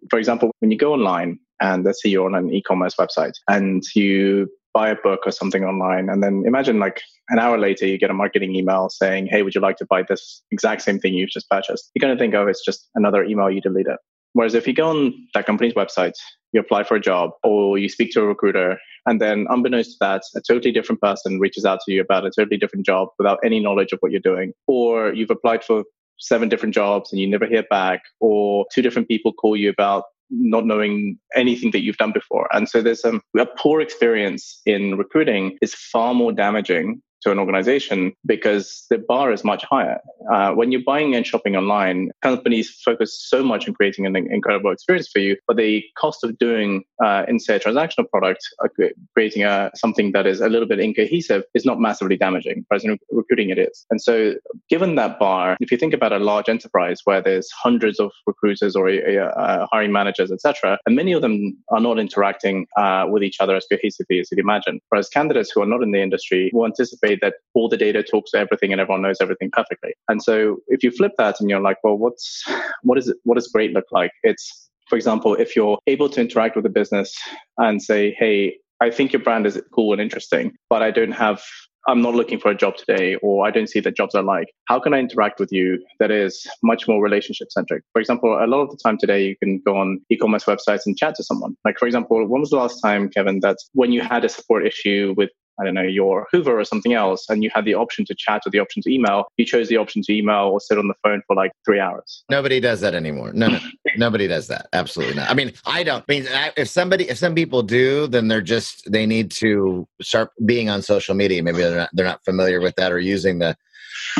for 0.09 0.19
example, 0.19 0.51
when 0.59 0.69
you 0.69 0.77
go 0.77 0.91
online 0.93 1.39
and 1.61 1.85
let's 1.85 2.03
say 2.03 2.09
you're 2.09 2.25
on 2.25 2.35
an 2.35 2.53
e 2.53 2.61
commerce 2.61 2.95
website 2.99 3.35
and 3.47 3.83
you 3.95 4.49
buy 4.73 4.89
a 4.89 4.95
book 4.95 5.21
or 5.25 5.31
something 5.31 5.63
online, 5.63 6.09
and 6.09 6.21
then 6.21 6.43
imagine 6.45 6.79
like 6.79 7.01
an 7.29 7.39
hour 7.39 7.57
later 7.57 7.85
you 7.85 7.97
get 7.97 8.11
a 8.11 8.13
marketing 8.13 8.53
email 8.53 8.89
saying, 8.89 9.27
Hey, 9.27 9.43
would 9.43 9.55
you 9.55 9.61
like 9.61 9.77
to 9.77 9.85
buy 9.85 10.03
this 10.03 10.43
exact 10.51 10.81
same 10.81 10.99
thing 10.99 11.13
you've 11.13 11.29
just 11.29 11.49
purchased? 11.49 11.89
You're 11.93 12.05
going 12.05 12.15
to 12.15 12.21
think, 12.21 12.35
Oh, 12.35 12.47
it's 12.47 12.65
just 12.65 12.89
another 12.95 13.23
email 13.23 13.49
you 13.49 13.61
delete 13.61 13.87
it. 13.87 13.99
Whereas 14.33 14.55
if 14.55 14.67
you 14.67 14.73
go 14.73 14.89
on 14.89 15.13
that 15.33 15.45
company's 15.45 15.73
website, 15.73 16.17
you 16.51 16.59
apply 16.59 16.83
for 16.83 16.95
a 16.95 17.01
job 17.01 17.31
or 17.43 17.77
you 17.77 17.89
speak 17.89 18.11
to 18.13 18.21
a 18.21 18.25
recruiter, 18.25 18.77
and 19.05 19.21
then 19.21 19.45
unbeknownst 19.49 19.91
to 19.91 19.97
that, 20.01 20.21
a 20.35 20.41
totally 20.41 20.71
different 20.71 21.01
person 21.01 21.39
reaches 21.39 21.65
out 21.65 21.79
to 21.85 21.93
you 21.93 22.01
about 22.01 22.25
a 22.25 22.31
totally 22.31 22.57
different 22.57 22.85
job 22.85 23.09
without 23.17 23.39
any 23.43 23.59
knowledge 23.59 23.91
of 23.91 23.99
what 23.99 24.11
you're 24.11 24.21
doing, 24.21 24.53
or 24.67 25.13
you've 25.13 25.31
applied 25.31 25.63
for 25.63 25.83
seven 26.17 26.49
different 26.49 26.75
jobs 26.75 27.11
and 27.11 27.19
you 27.21 27.27
never 27.27 27.45
hear 27.45 27.63
back, 27.69 28.01
or 28.19 28.65
two 28.73 28.81
different 28.81 29.07
people 29.07 29.31
call 29.33 29.55
you 29.55 29.69
about 29.69 30.03
not 30.31 30.65
knowing 30.65 31.17
anything 31.35 31.71
that 31.71 31.81
you've 31.81 31.97
done 31.97 32.11
before. 32.11 32.47
And 32.53 32.69
so 32.69 32.81
there's 32.81 33.03
um, 33.03 33.21
a 33.37 33.47
poor 33.57 33.81
experience 33.81 34.61
in 34.65 34.95
recruiting 34.95 35.57
is 35.61 35.73
far 35.73 36.13
more 36.13 36.31
damaging 36.31 37.01
to 37.21 37.31
an 37.31 37.39
organization 37.39 38.13
because 38.25 38.85
the 38.89 38.97
bar 38.97 39.31
is 39.31 39.43
much 39.43 39.63
higher. 39.63 39.99
Uh, 40.31 40.51
when 40.53 40.71
you're 40.71 40.83
buying 40.85 41.15
and 41.15 41.25
shopping 41.25 41.55
online, 41.55 42.11
companies 42.21 42.69
focus 42.83 43.17
so 43.29 43.43
much 43.43 43.67
on 43.67 43.73
creating 43.73 44.05
an 44.05 44.15
incredible 44.15 44.71
experience 44.71 45.09
for 45.11 45.19
you, 45.19 45.35
but 45.47 45.57
the 45.57 45.83
cost 45.97 46.23
of 46.23 46.37
doing, 46.37 46.83
uh, 47.03 47.25
in 47.27 47.39
say, 47.39 47.55
a 47.55 47.59
transactional 47.59 48.09
product, 48.09 48.41
uh, 48.63 48.67
creating 49.13 49.43
a, 49.43 49.71
something 49.75 50.11
that 50.11 50.25
is 50.25 50.41
a 50.41 50.49
little 50.49 50.67
bit 50.67 50.79
incohesive 50.79 51.43
is 51.53 51.65
not 51.65 51.79
massively 51.79 52.17
damaging, 52.17 52.65
whereas 52.67 52.83
in 52.83 52.97
recruiting 53.11 53.49
it 53.49 53.57
is. 53.57 53.85
And 53.89 54.01
so, 54.01 54.35
given 54.69 54.95
that 54.95 55.19
bar, 55.19 55.57
if 55.59 55.71
you 55.71 55.77
think 55.77 55.93
about 55.93 56.13
a 56.13 56.19
large 56.19 56.49
enterprise 56.49 57.01
where 57.03 57.21
there's 57.21 57.49
hundreds 57.51 57.99
of 57.99 58.11
recruiters 58.25 58.75
or 58.75 58.89
uh, 58.89 59.67
hiring 59.71 59.91
managers, 59.91 60.31
etc., 60.31 60.77
and 60.85 60.95
many 60.95 61.11
of 61.11 61.21
them 61.21 61.57
are 61.69 61.79
not 61.79 61.99
interacting 61.99 62.67
uh, 62.77 63.05
with 63.09 63.23
each 63.23 63.37
other 63.39 63.55
as 63.55 63.65
cohesively 63.71 64.19
as 64.19 64.29
you'd 64.31 64.39
imagine, 64.39 64.79
whereas 64.89 65.09
candidates 65.09 65.51
who 65.51 65.61
are 65.61 65.65
not 65.65 65.83
in 65.83 65.91
the 65.91 66.01
industry 66.01 66.49
will 66.53 66.65
anticipate 66.65 67.08
that 67.21 67.35
all 67.53 67.69
the 67.69 67.77
data 67.77 68.03
talks 68.03 68.31
to 68.31 68.37
everything 68.37 68.71
and 68.71 68.81
everyone 68.81 69.01
knows 69.01 69.17
everything 69.21 69.49
perfectly. 69.51 69.93
And 70.07 70.21
so 70.21 70.57
if 70.67 70.83
you 70.83 70.91
flip 70.91 71.13
that 71.17 71.39
and 71.39 71.49
you're 71.49 71.61
like, 71.61 71.77
well, 71.83 71.97
what's 71.97 72.43
what 72.83 72.97
is 72.97 73.09
it? 73.09 73.17
What 73.23 73.35
does 73.35 73.47
great 73.47 73.73
look 73.73 73.85
like? 73.91 74.11
It's 74.23 74.69
for 74.87 74.95
example, 74.95 75.35
if 75.35 75.55
you're 75.55 75.77
able 75.87 76.09
to 76.09 76.21
interact 76.21 76.55
with 76.55 76.65
a 76.65 76.69
business 76.69 77.15
and 77.57 77.81
say, 77.81 78.15
hey, 78.17 78.57
I 78.81 78.89
think 78.89 79.13
your 79.13 79.21
brand 79.21 79.45
is 79.45 79.61
cool 79.73 79.93
and 79.93 80.01
interesting, 80.01 80.55
but 80.69 80.81
I 80.81 80.89
don't 80.89 81.11
have 81.11 81.43
I'm 81.87 82.01
not 82.01 82.13
looking 82.13 82.39
for 82.39 82.51
a 82.51 82.55
job 82.55 82.75
today, 82.77 83.15
or 83.15 83.47
I 83.47 83.51
don't 83.51 83.67
see 83.67 83.79
that 83.79 83.95
jobs 83.95 84.13
are 84.13 84.21
like. 84.21 84.47
How 84.65 84.79
can 84.79 84.93
I 84.93 84.99
interact 84.99 85.39
with 85.39 85.51
you 85.51 85.83
that 85.99 86.11
is 86.11 86.45
much 86.61 86.87
more 86.87 87.01
relationship 87.01 87.47
centric? 87.51 87.83
For 87.93 87.99
example, 87.99 88.37
a 88.39 88.45
lot 88.45 88.61
of 88.61 88.69
the 88.69 88.77
time 88.77 88.97
today, 88.97 89.25
you 89.25 89.35
can 89.37 89.61
go 89.65 89.77
on 89.77 89.99
e 90.11 90.17
commerce 90.17 90.43
websites 90.43 90.81
and 90.85 90.97
chat 90.97 91.15
to 91.15 91.23
someone. 91.23 91.55
Like, 91.65 91.79
for 91.79 91.87
example, 91.87 92.27
when 92.27 92.41
was 92.41 92.51
the 92.51 92.57
last 92.57 92.81
time, 92.81 93.09
Kevin, 93.09 93.39
that 93.41 93.57
when 93.73 93.91
you 93.91 94.01
had 94.01 94.25
a 94.25 94.29
support 94.29 94.67
issue 94.67 95.15
with 95.17 95.29
I 95.59 95.65
don't 95.65 95.73
know, 95.73 95.81
your 95.81 96.27
Hoover 96.31 96.59
or 96.59 96.65
something 96.65 96.93
else, 96.93 97.25
and 97.29 97.43
you 97.43 97.49
had 97.53 97.65
the 97.65 97.75
option 97.75 98.05
to 98.05 98.15
chat 98.15 98.41
or 98.45 98.49
the 98.49 98.59
option 98.59 98.81
to 98.83 98.93
email, 98.93 99.25
you 99.37 99.45
chose 99.45 99.67
the 99.67 99.77
option 99.77 100.01
to 100.03 100.13
email 100.13 100.49
or 100.49 100.59
sit 100.59 100.77
on 100.77 100.87
the 100.87 100.93
phone 101.03 101.21
for 101.27 101.35
like 101.35 101.51
three 101.65 101.79
hours. 101.79 102.23
Nobody 102.29 102.59
does 102.59 102.81
that 102.81 102.95
anymore. 102.95 103.33
No, 103.33 103.47
no, 103.47 103.59
nobody 103.97 104.27
does 104.27 104.47
that. 104.47 104.67
Absolutely 104.73 105.15
not. 105.15 105.29
I 105.29 105.33
mean, 105.33 105.53
I 105.65 105.83
don't. 105.83 106.03
I 106.07 106.13
mean, 106.13 106.27
if 106.57 106.69
somebody, 106.69 107.09
if 107.09 107.17
some 107.17 107.35
people 107.35 107.63
do, 107.63 108.07
then 108.07 108.27
they're 108.27 108.41
just 108.41 108.91
they 108.91 109.05
need 109.05 109.31
to 109.31 109.87
start 110.01 110.31
being 110.45 110.69
on 110.69 110.81
social 110.81 111.15
media. 111.15 111.43
Maybe 111.43 111.57
they're 111.59 111.77
not 111.77 111.89
they're 111.93 112.05
not 112.05 112.23
familiar 112.23 112.61
with 112.61 112.75
that 112.75 112.91
or 112.91 112.99
using 112.99 113.39
the 113.39 113.55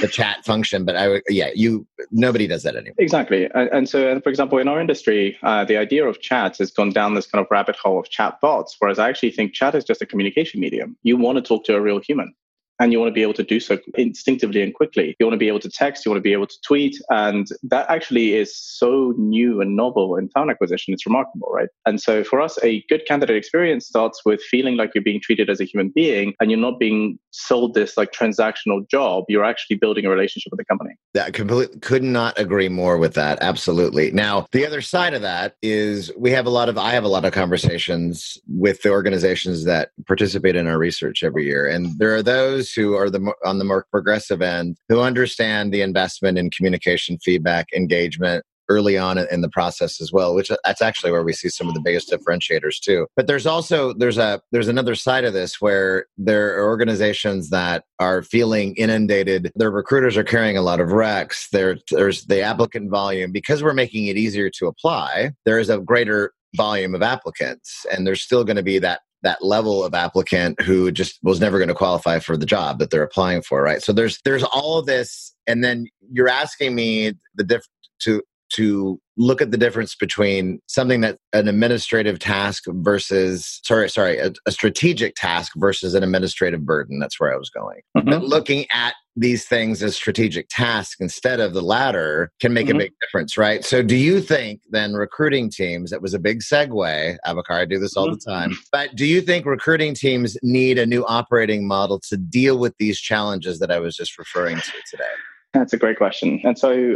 the 0.02 0.08
chat 0.08 0.44
function 0.46 0.86
but 0.86 0.96
i 0.96 1.22
yeah 1.30 1.50
you 1.56 1.86
nobody 2.12 2.48
does 2.48 2.64
that 2.64 2.76
anymore. 2.76 2.96
Exactly. 2.98 3.50
And, 3.54 3.70
and 3.70 3.90
so 3.90 4.20
for 4.22 4.30
example 4.30 4.58
in 4.58 4.68
our 4.68 4.80
industry 4.80 5.38
uh, 5.44 5.66
the 5.66 5.78
idea 5.78 6.08
of 6.08 6.22
chat 6.22 6.58
has 6.58 6.72
gone 6.72 6.92
down 6.92 7.14
this 7.14 7.28
kind 7.28 7.44
of 7.44 7.48
rabbit 7.52 7.76
hole 7.76 8.00
of 8.00 8.10
chat 8.10 8.40
bots 8.42 8.76
whereas 8.80 9.00
i 9.00 9.10
actually 9.10 9.32
think 9.32 9.54
chat 9.54 9.76
is 9.76 9.84
just 9.84 10.02
a 10.02 10.06
communication 10.06 10.60
medium. 10.60 10.98
You 11.04 11.18
want 11.18 11.38
to 11.38 11.42
talk 11.42 11.66
to 11.66 11.76
a 11.76 11.82
real 11.82 12.00
human 12.00 12.34
and 12.80 12.92
you 12.92 13.00
want 13.00 13.10
to 13.10 13.14
be 13.14 13.22
able 13.22 13.34
to 13.34 13.44
do 13.44 13.60
so 13.60 13.78
instinctively 13.96 14.62
and 14.62 14.74
quickly. 14.74 15.16
You 15.20 15.26
want 15.26 15.34
to 15.34 15.38
be 15.38 15.48
able 15.48 15.60
to 15.60 15.70
text, 15.70 16.06
you 16.06 16.12
want 16.12 16.20
to 16.20 16.28
be 16.28 16.34
able 16.34 16.48
to 16.48 16.62
tweet. 16.66 16.98
And 17.10 17.48
that 17.64 17.90
actually 17.90 18.36
is 18.36 18.56
so 18.56 19.14
new 19.18 19.62
and 19.62 19.76
novel 19.76 20.16
in 20.16 20.30
talent 20.30 20.52
acquisition. 20.52 20.94
It's 20.94 21.06
remarkable, 21.06 21.50
right? 21.52 21.70
And 21.86 22.02
so 22.02 22.24
for 22.24 22.42
us, 22.42 22.58
a 22.64 22.84
good 22.90 23.06
candidate 23.06 23.36
experience 23.36 23.86
starts 23.86 24.24
with 24.26 24.42
feeling 24.42 24.78
like 24.78 24.92
you're 24.96 25.04
being 25.04 25.22
treated 25.22 25.50
as 25.50 25.60
a 25.60 25.66
human 25.66 25.90
being 25.90 26.34
and 26.40 26.50
you're 26.50 26.60
not 26.60 26.80
being 26.80 27.20
sold 27.32 27.74
this 27.74 27.98
like 27.98 28.12
transactional 28.12 28.88
job. 28.90 29.26
You're 29.28 29.46
actually 29.46 29.78
building 29.78 30.06
a 30.06 30.10
relationship 30.10 30.52
with 30.52 30.60
the 30.60 30.66
company. 30.66 30.96
That 31.14 31.34
completely 31.34 31.80
could 31.80 32.04
not 32.04 32.40
agree 32.40 32.70
more 32.70 32.98
with 32.98 33.14
that. 33.16 33.40
Absolutely. 33.42 34.12
Now, 34.12 34.48
the 34.52 34.66
other 34.66 34.82
side 34.82 35.14
of 35.14 35.22
that 35.22 35.56
is 35.62 36.12
we 36.18 36.32
have 36.32 36.46
a 36.46 36.50
lot 36.50 36.70
of, 36.70 36.78
I 36.78 36.92
have 36.92 37.04
a 37.04 37.10
lot 37.10 37.26
of 37.26 37.34
conversations 37.34 38.38
with 38.48 38.82
the 38.82 38.90
organizations 38.90 39.66
that 39.66 39.92
participate 40.08 40.56
in 40.56 40.68
our 40.68 40.78
research 40.78 41.24
every 41.24 41.46
year. 41.46 41.68
And 41.68 41.98
there 42.00 42.16
are 42.16 42.24
those 42.24 42.69
who 42.74 42.96
are 42.96 43.10
the 43.10 43.34
on 43.46 43.58
the 43.60 43.66
more 43.66 43.86
progressive 43.92 44.42
end 44.42 44.78
who 44.88 45.02
understand 45.02 45.74
the 45.74 45.82
investment 45.82 46.38
in 46.38 46.50
communication, 46.50 47.18
feedback, 47.20 47.68
engagement, 47.74 48.44
early 48.70 48.98
on 48.98 49.18
in 49.18 49.42
the 49.42 49.50
process 49.50 50.00
as 50.00 50.12
well 50.14 50.36
which 50.36 50.52
that's 50.64 50.82
actually 50.82 51.12
where 51.12 51.24
we 51.24 51.34
see 51.34 51.50
some 51.50 51.68
of 51.68 51.74
the 51.74 51.82
biggest 51.82 52.12
differentiators 52.12 52.80
too. 52.80 53.08
But 53.16 53.28
there's 53.28 53.48
also 53.48 53.94
there's 53.94 54.18
a 54.18 54.42
there's 54.52 54.68
another 54.68 54.96
side 54.96 55.26
of 55.26 55.34
this 55.34 55.60
where 55.60 56.06
there 56.18 56.58
are 56.58 56.68
organizations 56.68 57.50
that 57.50 57.84
are 58.00 58.22
feeling 58.22 58.76
inundated. 58.76 59.52
Their 59.56 59.72
recruiters 59.72 60.16
are 60.16 60.24
carrying 60.24 60.58
a 60.58 60.62
lot 60.62 60.80
of 60.80 60.90
recs 60.90 61.50
there 61.52 61.78
there's 61.92 62.26
the 62.26 62.42
applicant 62.42 62.92
volume. 62.92 63.32
Because 63.32 63.64
we're 63.64 63.74
making 63.74 64.08
it 64.08 64.18
easier 64.18 64.50
to 64.52 64.68
apply 64.68 65.32
there 65.46 65.60
is 65.60 65.70
a 65.70 65.80
greater 65.80 66.32
volume 66.56 66.96
of 66.96 67.02
applicants 67.02 67.86
and 67.92 68.06
there's 68.06 68.22
still 68.22 68.44
going 68.44 68.56
to 68.56 68.64
be 68.64 68.80
that 68.80 69.02
that 69.24 69.44
level 69.44 69.84
of 69.84 69.94
applicant 69.94 70.62
who 70.62 70.92
just 70.92 71.20
was 71.24 71.40
never 71.40 71.58
going 71.58 71.68
to 71.68 71.76
qualify 71.76 72.20
for 72.20 72.38
the 72.38 72.46
job 72.46 72.80
that 72.80 72.90
they're 72.90 73.04
applying 73.04 73.42
for 73.42 73.62
right? 73.62 73.82
So 73.82 73.94
there's 73.94 74.20
there's 74.24 74.44
all 74.44 74.80
of 74.80 74.86
this 74.86 75.34
and 75.48 75.64
then 75.64 75.88
you're 76.12 76.30
asking 76.30 76.76
me 76.76 77.14
the 77.36 77.44
diff 77.44 77.64
to 78.00 78.22
to 78.54 79.00
look 79.18 79.42
at 79.42 79.52
the 79.52 79.58
difference 79.58 79.96
between 79.96 80.60
something 80.68 81.02
that 81.02 81.18
an 81.34 81.48
administrative 81.48 82.20
task 82.20 82.64
versus 82.68 83.60
sorry 83.64 83.90
sorry 83.90 84.18
a, 84.18 84.32
a 84.46 84.52
strategic 84.52 85.16
task 85.16 85.54
versus 85.56 85.94
an 85.94 86.04
administrative 86.04 86.66
burden. 86.66 87.00
That's 87.00 87.20
where 87.20 87.34
i 87.34 87.38
was 87.38 87.50
going. 87.50 87.82
Mm-hmm. 87.98 88.10
but 88.10 88.24
looking 88.24 88.66
at 88.74 88.96
these 89.16 89.46
things 89.46 89.82
as 89.84 89.96
strategic 89.96 90.48
tasks 90.50 90.98
instead 91.00 91.40
of 91.40 91.54
the 91.54 91.62
latter 91.62 92.32
can 92.40 92.54
make 92.54 92.68
mm-hmm. 92.68 92.78
a 92.78 92.80
big 92.80 92.94
difference 93.02 93.38
right 93.38 93.66
so 93.66 93.82
do 93.82 93.96
you 93.96 94.22
think 94.22 94.62
then 94.70 94.94
recruiting 94.94 95.50
teams 95.50 95.90
that 95.90 96.02
was 96.02 96.14
a 96.14 96.20
big 96.20 96.42
segue 96.42 97.18
Abakar, 97.26 97.52
i 97.52 97.66
do 97.66 97.80
this 97.80 97.96
all 97.98 98.08
mm-hmm. 98.08 98.14
the 98.14 98.32
time 98.32 98.58
but 98.72 98.96
do 98.96 99.06
you 99.06 99.22
think 99.22 99.46
recruiting 99.46 99.94
teams 99.94 100.38
need 100.44 100.78
a 100.78 100.86
new 100.86 101.06
operating 101.06 101.68
model 101.68 102.00
to 102.00 102.18
deal 102.18 102.58
with 102.58 102.74
these 102.78 103.00
challenges 103.00 103.60
that 103.60 103.72
i 103.72 103.80
was 103.80 103.96
just 103.96 104.18
referring 104.18 104.58
to 104.58 104.72
today 104.90 105.04
that's 105.54 105.74
a 105.74 105.78
great 105.78 105.98
question. 105.98 106.40
And 106.44 106.58
so, 106.58 106.96